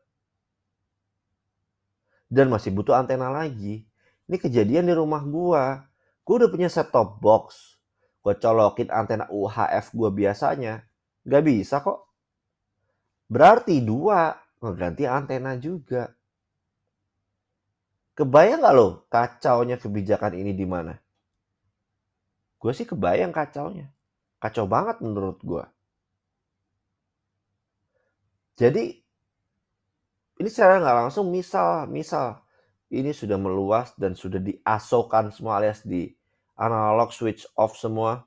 dan 2.34 2.50
masih 2.50 2.74
butuh 2.74 2.98
antena 2.98 3.30
lagi. 3.30 3.86
Ini 4.26 4.36
kejadian 4.40 4.90
di 4.90 4.94
rumah 4.96 5.22
gua. 5.22 5.86
Gua 6.26 6.34
udah 6.42 6.50
punya 6.50 6.66
set 6.66 6.90
top 6.90 7.22
box. 7.22 7.76
Gua 8.24 8.34
colokin 8.34 8.90
antena 8.90 9.30
UHF 9.30 9.94
gua 9.94 10.10
biasanya. 10.10 10.82
Gak 11.22 11.44
bisa 11.46 11.78
kok. 11.78 12.08
Berarti 13.30 13.78
dua 13.84 14.34
ngeganti 14.58 15.04
antena 15.06 15.54
juga. 15.60 16.10
Kebayang 18.18 18.62
gak 18.62 18.74
lo 18.74 18.88
kacaunya 19.10 19.76
kebijakan 19.78 20.34
ini 20.34 20.52
di 20.54 20.66
mana? 20.66 21.03
Gue 22.64 22.72
sih 22.72 22.88
kebayang 22.88 23.28
kacaunya. 23.28 23.92
Kacau 24.40 24.64
banget 24.64 25.04
menurut 25.04 25.36
gue. 25.44 25.64
Jadi 28.56 29.04
ini 30.40 30.48
secara 30.48 30.80
nggak 30.80 30.96
langsung 31.04 31.28
misal 31.28 31.84
misal 31.92 32.40
ini 32.88 33.12
sudah 33.12 33.36
meluas 33.36 33.92
dan 34.00 34.16
sudah 34.16 34.40
diasokan 34.40 35.28
semua 35.28 35.60
alias 35.60 35.84
di 35.84 36.08
analog 36.56 37.12
switch 37.12 37.44
off 37.52 37.76
semua 37.76 38.24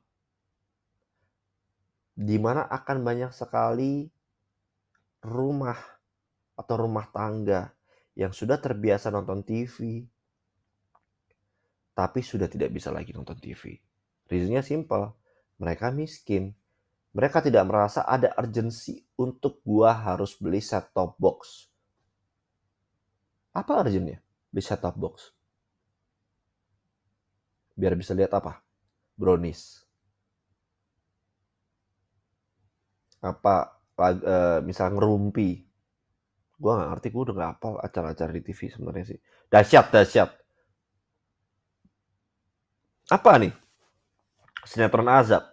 di 2.13 2.38
mana 2.38 2.70
akan 2.70 3.01
banyak 3.01 3.32
sekali 3.34 4.06
rumah 5.25 5.82
atau 6.53 6.75
rumah 6.77 7.10
tangga 7.10 7.74
yang 8.13 8.36
sudah 8.36 8.62
terbiasa 8.62 9.10
nonton 9.10 9.41
TV 9.41 10.06
tapi 11.98 12.22
sudah 12.22 12.46
tidak 12.46 12.70
bisa 12.70 12.94
lagi 12.94 13.10
nonton 13.10 13.41
TV. 13.41 13.87
Reasonnya 14.28 14.64
simple, 14.64 15.16
mereka 15.58 15.90
miskin. 15.90 16.52
Mereka 17.16 17.42
tidak 17.42 17.66
merasa 17.66 18.06
ada 18.06 18.30
urgensi 18.38 19.02
untuk 19.18 19.64
gua 19.66 19.96
harus 19.96 20.38
beli 20.38 20.62
set 20.62 20.94
top 20.94 21.18
box. 21.18 21.66
Apa 23.56 23.82
urgentnya 23.82 24.22
beli 24.52 24.62
set 24.62 24.84
top 24.84 24.94
box? 25.00 25.34
Biar 27.74 27.98
bisa 27.98 28.14
lihat 28.14 28.36
apa? 28.38 28.62
Brownies. 29.18 29.82
Apa 33.24 33.82
uh, 33.98 34.60
misal 34.62 34.94
ngerumpi. 34.94 35.66
Gua 36.58 36.78
nggak 36.78 36.90
ngerti, 36.94 37.08
gua 37.10 37.22
udah 37.26 37.36
nggak 37.38 37.54
apa 37.58 37.68
acara-acara 37.82 38.32
di 38.36 38.42
TV 38.46 38.60
sebenarnya 38.70 39.06
sih. 39.16 39.20
Dahsyat, 39.50 39.90
dahsyat. 39.90 40.30
Apa 43.08 43.32
nih? 43.42 43.67
Sinetron 44.68 45.08
azab 45.08 45.48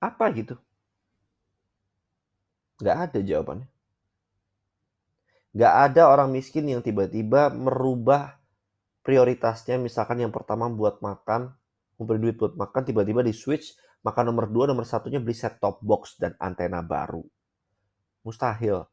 apa 0.00 0.24
gitu? 0.32 0.56
Nggak 2.80 2.96
ada 3.08 3.18
jawabannya. 3.20 3.68
Nggak 5.56 5.74
ada 5.88 6.02
orang 6.12 6.28
miskin 6.32 6.68
yang 6.68 6.84
tiba-tiba 6.84 7.48
merubah 7.48 8.36
prioritasnya. 9.00 9.80
Misalkan 9.80 10.20
yang 10.20 10.32
pertama 10.32 10.68
buat 10.68 11.00
makan, 11.00 11.52
ngumpulin 11.96 12.20
duit 12.20 12.36
buat 12.36 12.52
makan, 12.56 12.82
tiba-tiba 12.84 13.24
di 13.24 13.32
switch, 13.32 13.72
makan 14.04 14.32
nomor 14.32 14.52
dua, 14.52 14.68
nomor 14.68 14.84
satunya 14.84 15.16
beli 15.16 15.32
set 15.32 15.56
top 15.56 15.80
box 15.80 16.20
dan 16.20 16.36
antena 16.36 16.84
baru. 16.84 17.24
Mustahil. 18.20 18.84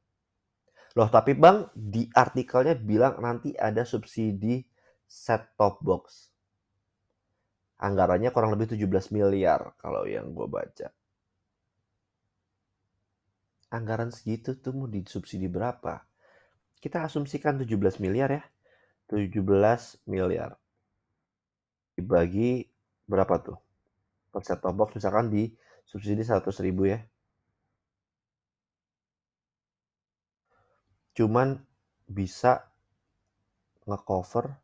Loh, 0.94 1.10
tapi 1.10 1.34
Bang, 1.36 1.68
di 1.74 2.08
artikelnya 2.14 2.78
bilang 2.80 3.20
nanti 3.20 3.52
ada 3.58 3.84
subsidi 3.84 4.64
set 5.04 5.58
top 5.60 5.84
box. 5.84 6.33
Anggarannya 7.84 8.32
kurang 8.32 8.56
lebih 8.56 8.80
17 8.80 9.12
miliar 9.12 9.76
kalau 9.76 10.08
yang 10.08 10.32
gue 10.32 10.48
baca. 10.48 10.88
Anggaran 13.76 14.08
segitu 14.16 14.56
tuh 14.56 14.72
mau 14.72 14.88
disubsidi 14.88 15.52
berapa? 15.52 16.08
Kita 16.80 17.04
asumsikan 17.04 17.60
17 17.60 18.00
miliar 18.00 18.32
ya. 18.32 18.44
17 19.12 19.36
miliar. 20.08 20.56
Dibagi 22.00 22.64
berapa 23.04 23.36
tuh? 23.44 23.60
Per 24.32 24.74
box 24.74 24.96
misalkan 24.96 25.28
di 25.28 25.52
subsidi 25.84 26.24
100 26.24 26.40
ribu 26.64 26.88
ya. 26.88 27.04
Cuman 31.14 31.60
bisa 32.08 32.64
ngecover 33.86 34.63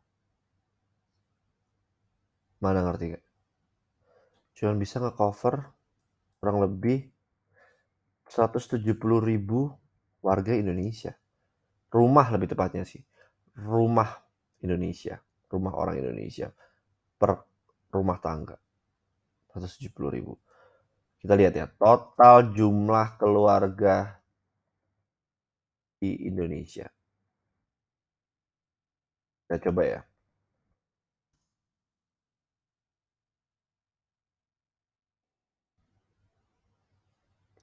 Mana 2.60 2.84
ngerti 2.84 3.16
gak? 3.16 3.24
Cuman 4.60 4.76
bisa 4.76 5.00
ngecover 5.00 5.64
kurang 6.40 6.60
lebih 6.60 7.08
170 8.28 8.84
ribu 9.24 9.72
warga 10.20 10.52
Indonesia. 10.52 11.16
Rumah 11.90 12.26
lebih 12.36 12.52
tepatnya 12.52 12.84
sih. 12.84 13.00
Rumah 13.56 14.08
Indonesia. 14.62 15.18
Rumah 15.50 15.72
orang 15.74 15.98
Indonesia. 15.98 16.52
Per 17.16 17.30
rumah 17.90 18.20
tangga. 18.20 18.54
170 19.56 20.14
ribu. 20.14 20.36
Kita 21.18 21.34
lihat 21.34 21.52
ya. 21.56 21.66
Total 21.66 22.52
jumlah 22.52 23.16
keluarga 23.16 24.20
di 25.96 26.28
Indonesia. 26.28 26.86
Kita 29.48 29.56
coba 29.58 29.82
ya. 29.82 30.00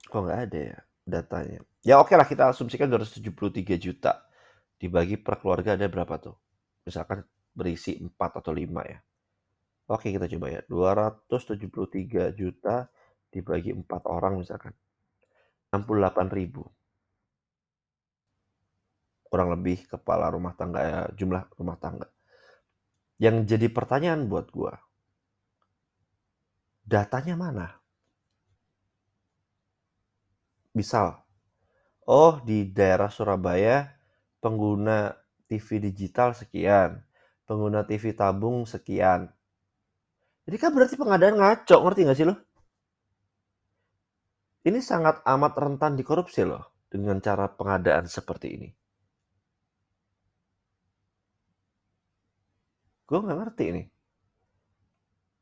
Kok 0.08 0.20
nggak 0.24 0.40
ada 0.48 0.60
ya 0.72 0.78
datanya? 1.04 1.60
Ya 1.84 1.94
oke 2.00 2.16
lah 2.16 2.24
kita 2.24 2.48
asumsikan 2.52 2.88
273 2.88 3.76
juta. 3.76 4.24
Dibagi 4.78 5.20
per 5.20 5.42
keluarga 5.42 5.76
ada 5.76 5.84
berapa 5.90 6.16
tuh? 6.16 6.36
Misalkan 6.88 7.26
berisi 7.52 7.98
4 8.00 8.40
atau 8.40 8.52
5 8.54 8.82
ya. 8.88 8.98
Oke 9.92 10.08
kita 10.08 10.24
coba 10.24 10.46
ya. 10.48 10.60
273 10.68 12.32
juta 12.32 12.88
dibagi 13.28 13.76
4 13.76 13.84
orang 14.08 14.40
misalkan. 14.40 14.72
68 15.68 16.32
ribu. 16.32 16.64
Kurang 19.28 19.52
lebih 19.52 19.84
kepala 19.84 20.32
rumah 20.32 20.56
tangga 20.56 20.80
ya, 20.80 21.00
jumlah 21.12 21.52
rumah 21.60 21.76
tangga. 21.76 22.08
Yang 23.20 23.44
jadi 23.44 23.68
pertanyaan 23.68 24.24
buat 24.24 24.48
gua, 24.48 24.72
datanya 26.88 27.36
mana? 27.36 27.68
Misal, 30.78 31.10
oh 32.06 32.38
di 32.46 32.70
daerah 32.70 33.10
Surabaya 33.10 33.90
pengguna 34.38 35.10
TV 35.50 35.82
digital 35.90 36.38
sekian, 36.38 37.02
pengguna 37.50 37.82
TV 37.82 38.14
tabung 38.14 38.62
sekian. 38.62 39.26
Jadi 40.46 40.56
kan 40.62 40.70
berarti 40.70 40.94
pengadaan 40.94 41.34
ngaco, 41.34 41.76
ngerti 41.82 42.00
nggak 42.06 42.18
sih 42.22 42.26
lo? 42.30 42.38
Ini 44.70 44.78
sangat 44.78 45.18
amat 45.26 45.58
rentan 45.58 45.98
dikorupsi 45.98 46.46
loh 46.46 46.86
dengan 46.86 47.18
cara 47.18 47.50
pengadaan 47.50 48.06
seperti 48.06 48.46
ini. 48.54 48.68
Gue 53.02 53.18
nggak 53.18 53.38
ngerti 53.42 53.64
ini. 53.66 53.82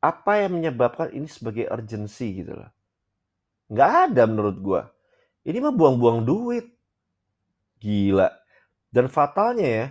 Apa 0.01 0.41
yang 0.41 0.57
menyebabkan 0.57 1.13
ini 1.13 1.29
sebagai 1.29 1.69
urgensi 1.69 2.41
gitu 2.41 2.57
loh. 2.57 2.71
Nggak 3.69 3.91
ada 4.09 4.23
menurut 4.25 4.57
gue. 4.57 4.96
Ini 5.47 5.63
mah 5.63 5.71
buang-buang 5.71 6.27
duit. 6.27 6.67
Gila. 7.79 8.27
Dan 8.91 9.07
fatalnya 9.07 9.67
ya, 9.67 9.87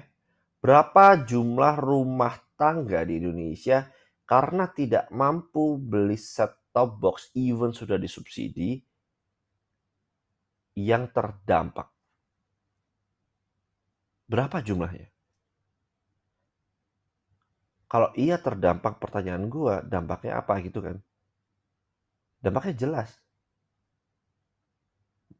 berapa 0.60 1.24
jumlah 1.24 1.80
rumah 1.80 2.36
tangga 2.60 3.00
di 3.08 3.16
Indonesia 3.24 3.88
karena 4.28 4.68
tidak 4.68 5.08
mampu 5.08 5.80
beli 5.80 6.20
set 6.20 6.52
top 6.76 7.00
box 7.00 7.32
even 7.32 7.72
sudah 7.72 7.96
disubsidi 7.96 8.84
yang 10.76 11.08
terdampak. 11.08 11.88
Berapa 14.28 14.60
jumlahnya? 14.60 15.08
Kalau 17.88 18.12
iya 18.12 18.36
terdampak 18.36 19.00
pertanyaan 19.00 19.48
gue, 19.48 19.74
dampaknya 19.88 20.42
apa 20.42 20.60
gitu 20.60 20.84
kan? 20.84 21.00
Dampaknya 22.44 22.74
jelas 22.76 23.25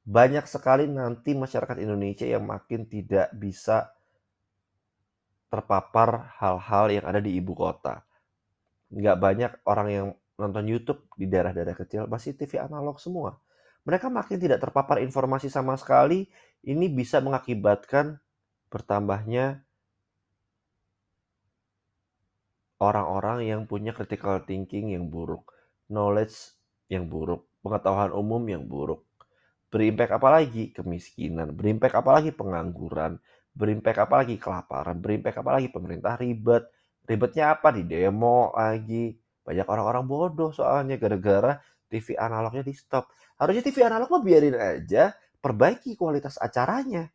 banyak 0.07 0.47
sekali 0.47 0.87
nanti 0.87 1.35
masyarakat 1.35 1.83
Indonesia 1.83 2.23
yang 2.23 2.47
makin 2.47 2.87
tidak 2.87 3.35
bisa 3.35 3.91
terpapar 5.51 6.31
hal-hal 6.39 6.87
yang 6.95 7.05
ada 7.11 7.19
di 7.19 7.35
ibu 7.35 7.59
kota. 7.59 8.07
Nggak 8.95 9.17
banyak 9.19 9.53
orang 9.67 9.89
yang 9.91 10.07
nonton 10.39 10.65
YouTube 10.71 11.11
di 11.19 11.27
daerah-daerah 11.27 11.75
kecil, 11.75 12.07
masih 12.07 12.39
TV 12.39 12.63
analog 12.63 13.03
semua. 13.03 13.35
Mereka 13.83 14.07
makin 14.07 14.39
tidak 14.39 14.63
terpapar 14.63 15.03
informasi 15.03 15.51
sama 15.51 15.75
sekali, 15.75 16.31
ini 16.63 16.87
bisa 16.87 17.19
mengakibatkan 17.19 18.19
bertambahnya 18.71 19.67
orang-orang 22.79 23.47
yang 23.47 23.61
punya 23.65 23.91
critical 23.91 24.43
thinking 24.45 24.95
yang 24.95 25.11
buruk, 25.11 25.51
knowledge 25.91 26.55
yang 26.91 27.09
buruk, 27.11 27.47
pengetahuan 27.63 28.13
umum 28.15 28.43
yang 28.47 28.67
buruk. 28.67 29.07
Berimpact 29.67 30.13
apa 30.17 30.29
lagi? 30.41 30.71
Kemiskinan. 30.71 31.53
Berimpact 31.53 31.95
apa 31.99 32.11
lagi? 32.21 32.31
Pengangguran. 32.31 33.19
Berimpact 33.53 33.99
apa 33.99 34.15
lagi? 34.23 34.35
Kelaparan. 34.39 34.97
Berimpact 35.03 35.43
apa 35.43 35.51
lagi? 35.59 35.69
Pemerintah 35.71 36.15
ribet. 36.19 36.65
Ribetnya 37.07 37.55
apa? 37.55 37.75
Di 37.75 37.83
demo 37.83 38.55
lagi. 38.55 39.15
Banyak 39.47 39.67
orang-orang 39.71 40.05
bodoh 40.11 40.51
soalnya 40.51 40.99
gara-gara 40.99 41.55
TV 41.87 42.19
analognya 42.19 42.67
di 42.67 42.75
stop. 42.75 43.07
Harusnya 43.39 43.63
TV 43.63 43.87
analog 43.87 44.11
mah 44.11 44.23
biarin 44.23 44.59
aja, 44.59 45.15
perbaiki 45.39 45.95
kualitas 45.95 46.35
acaranya. 46.41 47.07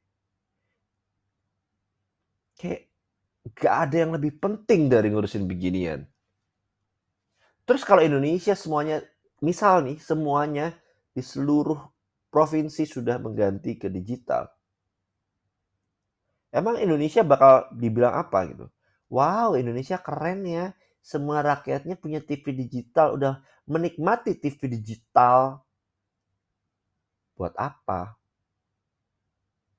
Kayak 2.55 2.87
gak 3.51 3.75
ada 3.89 3.95
yang 4.07 4.11
lebih 4.15 4.39
penting 4.39 4.87
dari 4.87 5.11
ngurusin 5.11 5.43
beginian. 5.43 6.07
Terus 7.67 7.83
kalau 7.83 7.99
Indonesia 7.99 8.55
semuanya, 8.55 9.03
misal 9.43 9.83
nih 9.83 9.99
semuanya 9.99 10.71
di 11.11 11.19
seluruh 11.19 11.90
provinsi 12.31 12.87
sudah 12.87 13.19
mengganti 13.19 13.75
ke 13.75 13.91
digital. 13.91 14.47
Emang 16.51 16.79
Indonesia 16.79 17.23
bakal 17.23 17.67
dibilang 17.75 18.15
apa 18.15 18.47
gitu? 18.47 18.65
Wow, 19.11 19.59
Indonesia 19.59 19.99
keren 19.99 20.47
ya. 20.47 20.71
Semua 21.03 21.43
rakyatnya 21.43 21.99
punya 21.99 22.23
TV 22.23 22.55
digital, 22.55 23.19
udah 23.19 23.43
menikmati 23.67 24.37
TV 24.39 24.71
digital. 24.71 25.63
Buat 27.35 27.55
apa? 27.59 28.15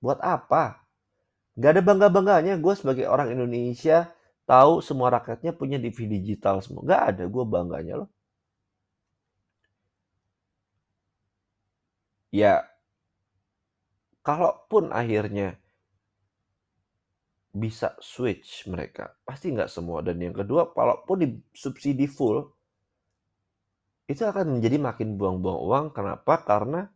Buat 0.03 0.19
apa? 0.21 0.83
Gak 1.57 1.79
ada 1.79 1.83
bangga-bangganya 1.85 2.57
gue 2.57 2.75
sebagai 2.75 3.07
orang 3.07 3.37
Indonesia 3.37 4.09
tahu 4.49 4.81
semua 4.81 5.13
rakyatnya 5.13 5.53
punya 5.53 5.77
TV 5.77 6.09
digital 6.09 6.65
semua. 6.65 6.83
Gak 6.89 7.03
ada 7.15 7.25
gue 7.29 7.45
bangganya 7.45 7.95
loh. 8.05 8.11
Ya 12.33 12.65
kalaupun 14.25 14.89
akhirnya 14.91 15.61
bisa 17.53 17.93
switch 18.01 18.65
mereka, 18.65 19.13
pasti 19.29 19.53
nggak 19.53 19.69
semua. 19.69 20.01
Dan 20.01 20.17
yang 20.25 20.33
kedua, 20.33 20.73
kalaupun 20.73 21.21
disubsidi 21.21 22.09
full, 22.09 22.49
itu 24.09 24.25
akan 24.25 24.57
menjadi 24.59 24.81
makin 24.81 25.21
buang-buang 25.21 25.61
uang. 25.61 25.85
Kenapa? 25.93 26.41
Karena 26.49 26.89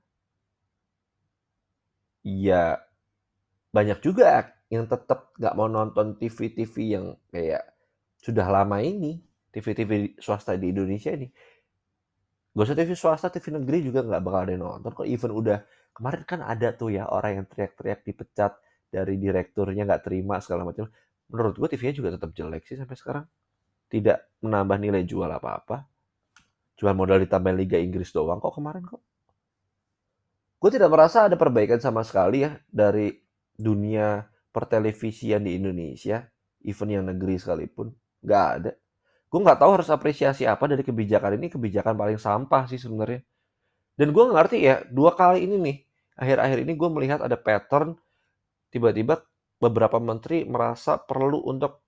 ya 2.24 2.80
banyak 3.70 4.00
juga 4.00 4.56
yang 4.72 4.88
tetap 4.88 5.36
nggak 5.36 5.54
mau 5.54 5.68
nonton 5.68 6.16
TV-TV 6.16 6.74
yang 6.96 7.06
kayak 7.28 7.62
sudah 8.18 8.48
lama 8.48 8.80
ini, 8.80 9.20
TV-TV 9.52 10.16
swasta 10.18 10.56
di 10.56 10.72
Indonesia 10.72 11.12
ini. 11.12 11.28
Gak 12.56 12.72
usah 12.72 12.76
TV 12.80 12.90
swasta, 12.96 13.28
TV 13.28 13.52
negeri 13.52 13.84
juga 13.84 14.00
nggak 14.00 14.22
bakal 14.24 14.48
ada 14.48 14.52
yang 14.56 14.64
nonton. 14.64 14.88
Kok 14.96 15.04
even 15.04 15.28
udah 15.28 15.60
kemarin 15.92 16.24
kan 16.24 16.40
ada 16.40 16.72
tuh 16.72 16.88
ya 16.88 17.04
orang 17.04 17.44
yang 17.44 17.46
teriak-teriak 17.52 18.00
dipecat 18.00 18.56
dari 18.88 19.20
direkturnya 19.20 19.84
nggak 19.84 20.08
terima 20.08 20.40
segala 20.40 20.64
macam. 20.64 20.88
Menurut 21.28 21.52
gue 21.52 21.68
TV-nya 21.76 22.00
juga 22.00 22.16
tetap 22.16 22.32
jelek 22.32 22.64
sih 22.64 22.80
sampai 22.80 22.96
sekarang. 22.96 23.24
Tidak 23.92 24.40
menambah 24.40 24.76
nilai 24.80 25.04
jual 25.04 25.28
apa-apa. 25.28 25.84
Cuma 26.80 26.96
modal 26.96 27.20
ditambahin 27.28 27.60
Liga 27.60 27.76
Inggris 27.76 28.08
doang 28.08 28.40
kok 28.40 28.56
kemarin 28.56 28.88
kok. 28.88 29.04
Gue 30.56 30.72
tidak 30.72 30.88
merasa 30.88 31.28
ada 31.28 31.36
perbaikan 31.36 31.76
sama 31.76 32.08
sekali 32.08 32.40
ya 32.40 32.56
dari 32.72 33.12
dunia 33.52 34.24
pertelevisian 34.48 35.44
di 35.44 35.60
Indonesia, 35.60 36.24
even 36.64 36.88
yang 36.88 37.04
negeri 37.04 37.36
sekalipun. 37.36 37.92
Nggak 38.24 38.44
ada 38.48 38.70
gue 39.26 39.40
nggak 39.42 39.58
tahu 39.58 39.70
harus 39.80 39.88
apresiasi 39.90 40.46
apa 40.46 40.70
dari 40.70 40.86
kebijakan 40.86 41.36
ini 41.38 41.50
kebijakan 41.50 41.94
paling 41.98 42.18
sampah 42.20 42.64
sih 42.70 42.78
sebenarnya. 42.78 43.20
Dan 43.96 44.12
gue 44.12 44.24
ngerti 44.28 44.56
ya 44.60 44.84
dua 44.88 45.16
kali 45.16 45.44
ini 45.48 45.56
nih 45.58 45.76
akhir-akhir 46.16 46.58
ini 46.64 46.72
gue 46.76 46.88
melihat 46.92 47.20
ada 47.24 47.36
pattern 47.36 47.96
tiba-tiba 48.72 49.24
beberapa 49.56 49.96
menteri 50.00 50.44
merasa 50.44 51.00
perlu 51.00 51.44
untuk 51.48 51.80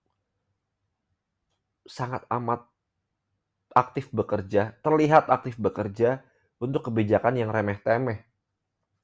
sangat 1.88 2.24
amat 2.28 2.64
aktif 3.72 4.12
bekerja 4.12 4.76
terlihat 4.84 5.28
aktif 5.32 5.56
bekerja 5.56 6.20
untuk 6.58 6.90
kebijakan 6.90 7.38
yang 7.38 7.50
remeh-temeh. 7.54 8.24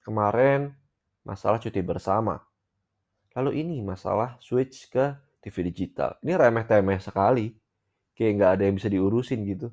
Kemarin 0.05 0.75
masalah 1.25 1.57
cuti 1.62 1.81
bersama. 1.81 2.42
Lalu 3.35 3.64
ini 3.64 3.77
masalah 3.81 4.37
switch 4.38 4.92
ke 4.92 5.16
TV 5.40 5.73
digital. 5.73 6.18
Ini 6.20 6.37
remeh-temeh 6.37 7.01
sekali 7.01 7.63
kayak 8.14 8.33
nggak 8.40 8.50
ada 8.59 8.62
yang 8.66 8.74
bisa 8.79 8.88
diurusin 8.90 9.46
gitu. 9.46 9.68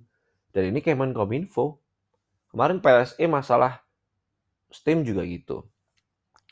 Dan 0.51 0.75
ini 0.75 0.84
Kemenkominfo 0.84 1.80
kemarin 2.51 2.84
PSE 2.84 3.23
masalah 3.30 3.82
Steam 4.71 5.04
juga 5.04 5.23
gitu. 5.27 5.67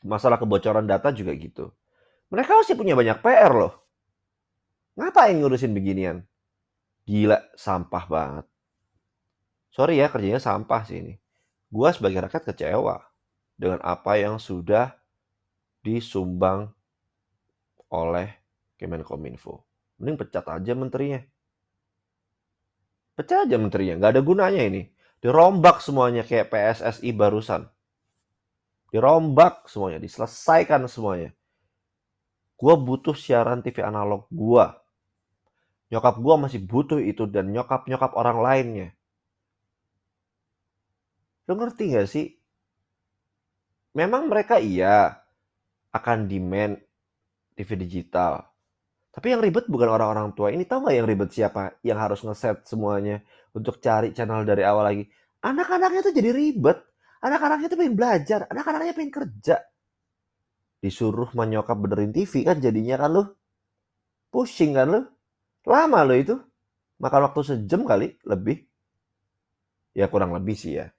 Masalah 0.04 0.40
kebocoran 0.40 0.88
data 0.88 1.12
juga 1.12 1.36
gitu. 1.36 1.72
Mereka 2.32 2.52
masih 2.56 2.76
punya 2.76 2.94
banyak 2.96 3.20
PR 3.20 3.52
loh. 3.52 3.74
Ngapain 5.00 5.36
ngurusin 5.40 5.72
beginian? 5.72 6.24
Gila 7.08 7.40
sampah 7.56 8.06
banget. 8.06 8.46
Sorry 9.72 9.98
ya 9.98 10.12
kerjanya 10.12 10.44
sampah 10.44 10.84
sih 10.84 11.00
ini. 11.00 11.14
Gua 11.72 11.96
sebagai 11.96 12.28
rakyat 12.28 12.44
kecewa 12.54 13.00
dengan 13.56 13.80
apa 13.82 14.20
yang 14.20 14.38
sudah 14.38 14.94
disumbang 15.80 16.70
oleh 17.90 18.30
Kemenkominfo. 18.76 19.64
Mending 20.00 20.16
pecat 20.20 20.46
aja 20.48 20.74
menterinya. 20.76 21.20
Pecah 23.20 23.44
aja 23.44 23.60
menterinya, 23.60 24.00
nggak 24.00 24.12
ada 24.16 24.24
gunanya 24.24 24.64
ini. 24.64 24.88
Dirombak 25.20 25.84
semuanya 25.84 26.24
kayak 26.24 26.56
PSSI 26.56 27.12
barusan. 27.12 27.68
Dirombak 28.96 29.68
semuanya, 29.68 30.00
diselesaikan 30.00 30.88
semuanya. 30.88 31.36
Gua 32.56 32.80
butuh 32.80 33.12
siaran 33.12 33.60
TV 33.60 33.84
analog 33.84 34.24
gua. 34.32 34.80
Nyokap 35.92 36.16
gua 36.24 36.40
masih 36.40 36.64
butuh 36.64 37.04
itu 37.04 37.28
dan 37.28 37.52
nyokap-nyokap 37.52 38.16
orang 38.16 38.40
lainnya. 38.40 38.90
Lo 41.44 41.60
ngerti 41.60 41.92
gak 41.92 42.08
sih? 42.08 42.40
Memang 44.00 44.32
mereka 44.32 44.64
iya 44.64 45.28
akan 45.92 46.32
demand 46.32 46.80
TV 47.60 47.70
digital. 47.76 48.49
Tapi 49.10 49.34
yang 49.34 49.42
ribet 49.42 49.66
bukan 49.66 49.90
orang-orang 49.90 50.38
tua 50.38 50.54
ini. 50.54 50.64
Tahu 50.70 50.86
nggak 50.86 50.96
yang 50.96 51.08
ribet 51.10 51.30
siapa? 51.34 51.82
Yang 51.82 52.00
harus 52.00 52.20
ngeset 52.22 52.58
semuanya 52.70 53.26
untuk 53.58 53.82
cari 53.82 54.14
channel 54.14 54.46
dari 54.46 54.62
awal 54.62 54.86
lagi. 54.86 55.04
Anak-anaknya 55.42 56.02
tuh 56.06 56.14
jadi 56.14 56.30
ribet. 56.30 56.78
Anak-anaknya 57.20 57.68
tuh 57.74 57.78
pengen 57.82 57.96
belajar. 57.98 58.40
Anak-anaknya 58.48 58.94
pengen 58.94 59.14
kerja. 59.14 59.58
Disuruh 60.80 61.34
menyokap 61.36 61.76
benerin 61.76 62.14
TV 62.14 62.46
kan 62.46 62.62
jadinya 62.62 62.96
kan 63.02 63.10
lu. 63.12 63.24
Pusing 64.30 64.78
kan 64.78 64.88
lu. 64.88 65.02
Lama 65.66 66.00
lo 66.06 66.16
itu. 66.16 66.36
Makan 67.02 67.22
waktu 67.32 67.42
sejam 67.44 67.82
kali 67.90 68.14
lebih. 68.24 68.62
Ya 69.98 70.06
kurang 70.06 70.38
lebih 70.38 70.54
sih 70.54 70.78
ya. 70.78 70.94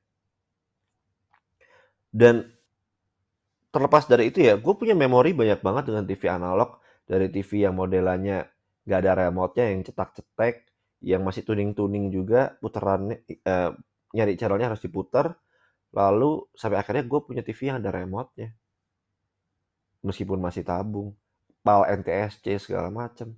Dan 2.10 2.42
terlepas 3.70 4.10
dari 4.10 4.34
itu 4.34 4.42
ya, 4.42 4.58
gue 4.58 4.74
punya 4.74 4.98
memori 4.98 5.30
banyak 5.30 5.62
banget 5.62 5.84
dengan 5.86 6.02
TV 6.10 6.26
analog 6.26 6.79
dari 7.10 7.26
TV 7.26 7.66
yang 7.66 7.74
modelannya 7.74 8.46
nggak 8.86 8.98
ada 9.02 9.12
remote-nya 9.26 9.66
yang 9.74 9.82
cetak-cetek, 9.82 10.54
yang 11.02 11.26
masih 11.26 11.42
tuning-tuning 11.42 12.14
juga, 12.14 12.54
puterannya 12.62 13.26
eh, 13.26 13.74
nyari 14.14 14.38
channelnya 14.38 14.70
harus 14.70 14.82
diputar. 14.86 15.34
Lalu 15.90 16.46
sampai 16.54 16.78
akhirnya 16.78 17.02
gue 17.02 17.20
punya 17.26 17.42
TV 17.42 17.74
yang 17.74 17.82
ada 17.82 17.90
remote-nya. 17.90 18.54
Meskipun 20.06 20.38
masih 20.38 20.62
tabung, 20.62 21.18
PAL 21.66 21.90
NTSC 21.98 22.62
segala 22.62 22.94
macem. 22.94 23.34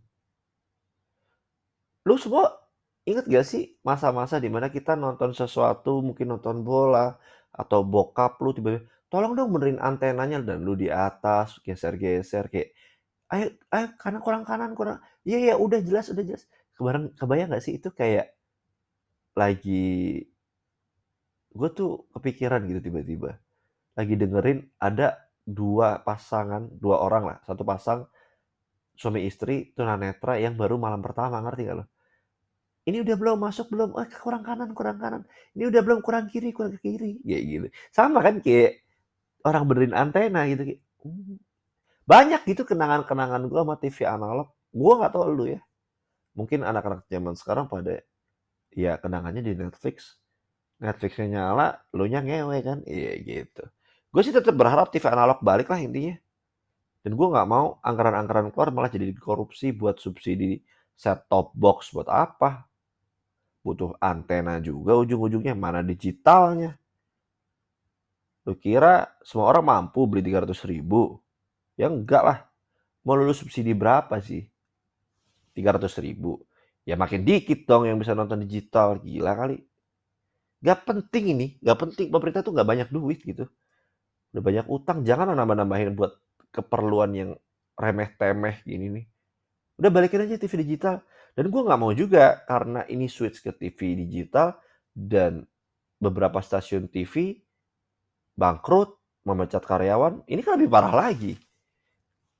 Lu 2.04 2.20
semua 2.20 2.52
inget 3.08 3.24
gak 3.24 3.46
sih 3.48 3.80
masa-masa 3.80 4.36
di 4.36 4.52
mana 4.52 4.68
kita 4.68 4.92
nonton 5.00 5.32
sesuatu, 5.32 6.04
mungkin 6.04 6.28
nonton 6.36 6.60
bola, 6.60 7.16
atau 7.50 7.80
bokap 7.82 8.36
lu 8.44 8.52
tiba-tiba, 8.52 8.84
tolong 9.08 9.32
dong 9.32 9.48
benerin 9.52 9.80
antenanya 9.80 10.44
dan 10.44 10.60
lu 10.60 10.76
di 10.76 10.92
atas 10.92 11.56
geser-geser 11.64 12.52
kayak 12.52 12.76
ayo 13.32 13.46
ayo 13.72 13.86
kanan 13.96 14.20
kurang 14.20 14.44
kanan 14.44 14.72
kurang. 14.76 14.98
Iya 15.24 15.38
iya 15.50 15.54
udah 15.56 15.80
jelas 15.80 16.12
udah 16.12 16.24
jelas. 16.24 16.44
Kebarang 16.76 17.16
kebayang 17.16 17.48
nggak 17.52 17.64
sih 17.64 17.74
itu 17.80 17.88
kayak 17.92 18.36
lagi 19.32 20.22
gue 21.52 21.68
tuh 21.72 22.08
kepikiran 22.12 22.64
gitu 22.68 22.80
tiba-tiba. 22.84 23.40
Lagi 23.96 24.14
dengerin 24.16 24.58
ada 24.80 25.16
dua 25.44 26.00
pasangan 26.04 26.68
dua 26.76 27.00
orang 27.00 27.24
lah. 27.32 27.38
Satu 27.48 27.64
pasang 27.64 28.04
suami 28.96 29.24
istri 29.24 29.72
tunanetra 29.72 30.36
yang 30.36 30.54
baru 30.56 30.76
malam 30.76 31.00
pertama 31.00 31.40
ngerti 31.40 31.62
gak 31.68 31.76
lo? 31.80 31.84
Ini 32.82 32.98
udah 33.04 33.16
belum 33.16 33.38
masuk 33.40 33.72
belum. 33.72 33.94
Eh 34.00 34.08
kurang 34.20 34.42
kanan 34.44 34.70
kurang 34.76 34.98
kanan. 35.00 35.22
Ini 35.54 35.70
udah 35.70 35.80
belum 35.86 36.00
kurang 36.04 36.26
kiri 36.28 36.50
kurang 36.50 36.76
kiri. 36.82 37.20
Kayak 37.22 37.42
gitu. 37.46 37.66
Sama 37.94 38.20
kan 38.20 38.42
kayak 38.42 38.82
orang 39.46 39.62
benerin 39.68 39.94
antena 39.94 40.46
gitu 40.50 40.78
hmm, 41.02 41.36
banyak 42.02 42.42
gitu 42.50 42.66
kenangan-kenangan 42.66 43.46
gue 43.46 43.60
sama 43.62 43.76
TV 43.78 43.98
analog. 44.06 44.48
Gue 44.74 44.92
nggak 44.98 45.12
tahu 45.14 45.24
lu 45.30 45.44
ya. 45.54 45.60
Mungkin 46.34 46.64
anak-anak 46.64 47.06
zaman 47.06 47.34
sekarang 47.36 47.68
pada 47.68 48.02
ya 48.72 48.98
kenangannya 48.98 49.44
di 49.44 49.54
Netflix. 49.54 50.18
Netflixnya 50.82 51.28
nyala, 51.30 51.78
lu 51.94 52.10
nya 52.10 52.24
ngewe 52.24 52.58
kan. 52.64 52.78
Iya 52.88 53.12
gitu. 53.22 53.62
Gue 54.10 54.22
sih 54.26 54.34
tetap 54.34 54.52
berharap 54.58 54.90
TV 54.90 55.06
analog 55.06 55.38
balik 55.40 55.70
lah 55.70 55.78
intinya. 55.78 56.18
Dan 57.02 57.18
gue 57.18 57.26
nggak 57.26 57.48
mau 57.50 57.78
anggaran-anggaran 57.82 58.50
keluar 58.50 58.70
malah 58.74 58.90
jadi 58.90 59.10
korupsi 59.14 59.74
buat 59.74 59.98
subsidi 59.98 60.62
set 60.94 61.26
top 61.30 61.54
box 61.54 61.94
buat 61.94 62.10
apa. 62.10 62.66
Butuh 63.62 63.94
antena 64.02 64.58
juga 64.58 64.98
ujung-ujungnya. 64.98 65.54
Mana 65.54 65.86
digitalnya. 65.86 66.74
Lu 68.42 68.58
kira 68.58 69.06
semua 69.22 69.54
orang 69.54 69.62
mampu 69.62 70.02
beli 70.10 70.26
300 70.26 70.66
ribu? 70.66 71.22
Ya 71.76 71.88
enggak 71.88 72.22
lah. 72.22 72.38
Mau 73.02 73.18
lulus 73.18 73.42
subsidi 73.42 73.74
berapa 73.74 74.12
sih? 74.22 74.46
300 75.56 75.88
ribu. 76.04 76.40
Ya 76.82 76.98
makin 76.98 77.22
dikit 77.22 77.66
dong 77.66 77.86
yang 77.86 77.98
bisa 77.98 78.14
nonton 78.14 78.42
digital. 78.44 78.98
Gila 79.02 79.32
kali. 79.34 79.58
Gak 80.62 80.86
penting 80.86 81.24
ini. 81.34 81.46
Gak 81.62 81.78
penting. 81.78 82.06
Pemerintah 82.10 82.46
tuh 82.46 82.54
gak 82.54 82.68
banyak 82.68 82.88
duit 82.90 83.20
gitu. 83.22 83.50
Udah 84.32 84.42
banyak 84.42 84.66
utang. 84.70 85.02
Jangan 85.02 85.34
nambah-nambahin 85.34 85.94
buat 85.98 86.14
keperluan 86.54 87.10
yang 87.14 87.30
remeh-temeh 87.74 88.62
gini 88.62 88.86
nih. 89.00 89.04
Udah 89.82 89.90
balikin 89.90 90.22
aja 90.22 90.38
TV 90.38 90.62
digital. 90.62 91.02
Dan 91.32 91.48
gue 91.48 91.62
gak 91.64 91.80
mau 91.80 91.92
juga 91.96 92.44
karena 92.46 92.86
ini 92.86 93.08
switch 93.08 93.42
ke 93.42 93.50
TV 93.56 93.98
digital 94.04 94.54
dan 94.92 95.42
beberapa 95.96 96.38
stasiun 96.44 96.86
TV 96.92 97.40
bangkrut, 98.36 98.98
memecat 99.26 99.64
karyawan. 99.64 100.22
Ini 100.28 100.40
kan 100.44 100.60
lebih 100.60 100.70
parah 100.70 100.92
lagi 100.92 101.34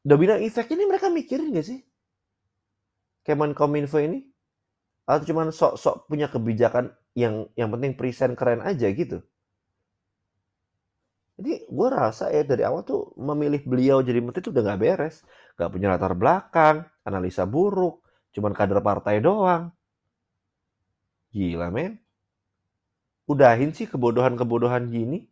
domino 0.03 0.35
effect 0.39 0.71
ini 0.75 0.85
mereka 0.87 1.07
mikirin 1.09 1.55
gak 1.55 1.67
sih? 1.67 1.81
Kemenkominfo 3.23 4.03
ini? 4.03 4.27
Atau 5.07 5.35
cuma 5.35 5.51
sok-sok 5.51 6.07
punya 6.07 6.31
kebijakan 6.31 6.95
yang 7.19 7.51
yang 7.59 7.71
penting 7.75 7.95
present 7.99 8.35
keren 8.39 8.63
aja 8.63 8.87
gitu? 8.91 9.23
Jadi 11.43 11.67
gue 11.67 11.89
rasa 11.91 12.31
ya 12.31 12.47
dari 12.47 12.63
awal 12.63 12.87
tuh 12.87 13.19
memilih 13.19 13.67
beliau 13.67 13.99
jadi 13.99 14.23
menteri 14.23 14.47
tuh 14.47 14.55
udah 14.55 14.63
nggak 14.63 14.81
beres. 14.81 15.27
Nggak 15.59 15.71
punya 15.75 15.87
latar 15.91 16.15
belakang, 16.15 16.77
analisa 17.03 17.43
buruk, 17.49 17.99
cuman 18.31 18.53
kader 18.55 18.79
partai 18.79 19.19
doang. 19.19 19.75
Gila 21.35 21.73
men. 21.75 21.99
Udahin 23.27 23.75
sih 23.75 23.91
kebodohan-kebodohan 23.91 24.87
gini. 24.93 25.27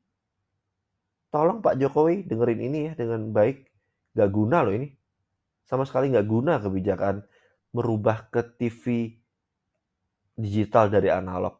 Tolong 1.30 1.62
Pak 1.62 1.78
Jokowi 1.78 2.26
dengerin 2.26 2.58
ini 2.58 2.78
ya 2.90 2.92
dengan 2.98 3.30
baik. 3.30 3.69
Gak 4.14 4.30
guna 4.30 4.62
loh 4.66 4.74
ini. 4.74 4.88
Sama 5.66 5.86
sekali 5.86 6.10
gak 6.10 6.26
guna 6.26 6.58
kebijakan 6.58 7.22
merubah 7.70 8.26
ke 8.26 8.42
TV 8.58 9.14
digital 10.34 10.90
dari 10.90 11.12
analog. 11.12 11.54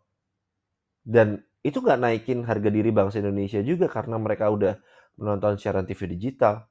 Dan 1.01 1.39
itu 1.61 1.79
gak 1.79 2.01
naikin 2.01 2.43
harga 2.43 2.69
diri 2.73 2.91
bangsa 2.91 3.21
Indonesia 3.21 3.61
juga 3.61 3.87
karena 3.87 4.17
mereka 4.17 4.51
udah 4.51 4.75
menonton 5.21 5.61
siaran 5.61 5.87
TV 5.87 6.11
digital. 6.11 6.65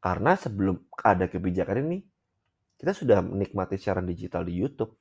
Karena 0.00 0.36
sebelum 0.36 0.84
ada 1.00 1.28
kebijakan 1.28 1.88
ini, 1.88 1.98
kita 2.76 2.92
sudah 2.92 3.24
menikmati 3.24 3.80
siaran 3.80 4.04
digital 4.04 4.44
di 4.44 4.52
YouTube, 4.60 4.92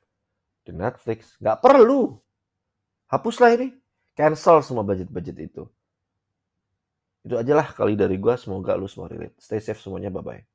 di 0.64 0.72
Netflix. 0.72 1.36
Gak 1.44 1.60
perlu. 1.60 2.16
Hapuslah 3.12 3.52
ini. 3.60 3.68
Cancel 4.14 4.62
semua 4.62 4.86
budget-budget 4.86 5.38
itu. 5.42 5.66
Itu 7.26 7.36
aja 7.42 7.54
lah 7.60 7.68
kali 7.78 7.94
dari 8.02 8.16
gue. 8.24 8.36
Semoga 8.44 8.72
lu 8.80 8.88
semua 8.92 9.08
relate. 9.12 9.36
Stay 9.46 9.60
safe 9.64 9.80
semuanya. 9.84 10.10
Bye-bye. 10.16 10.53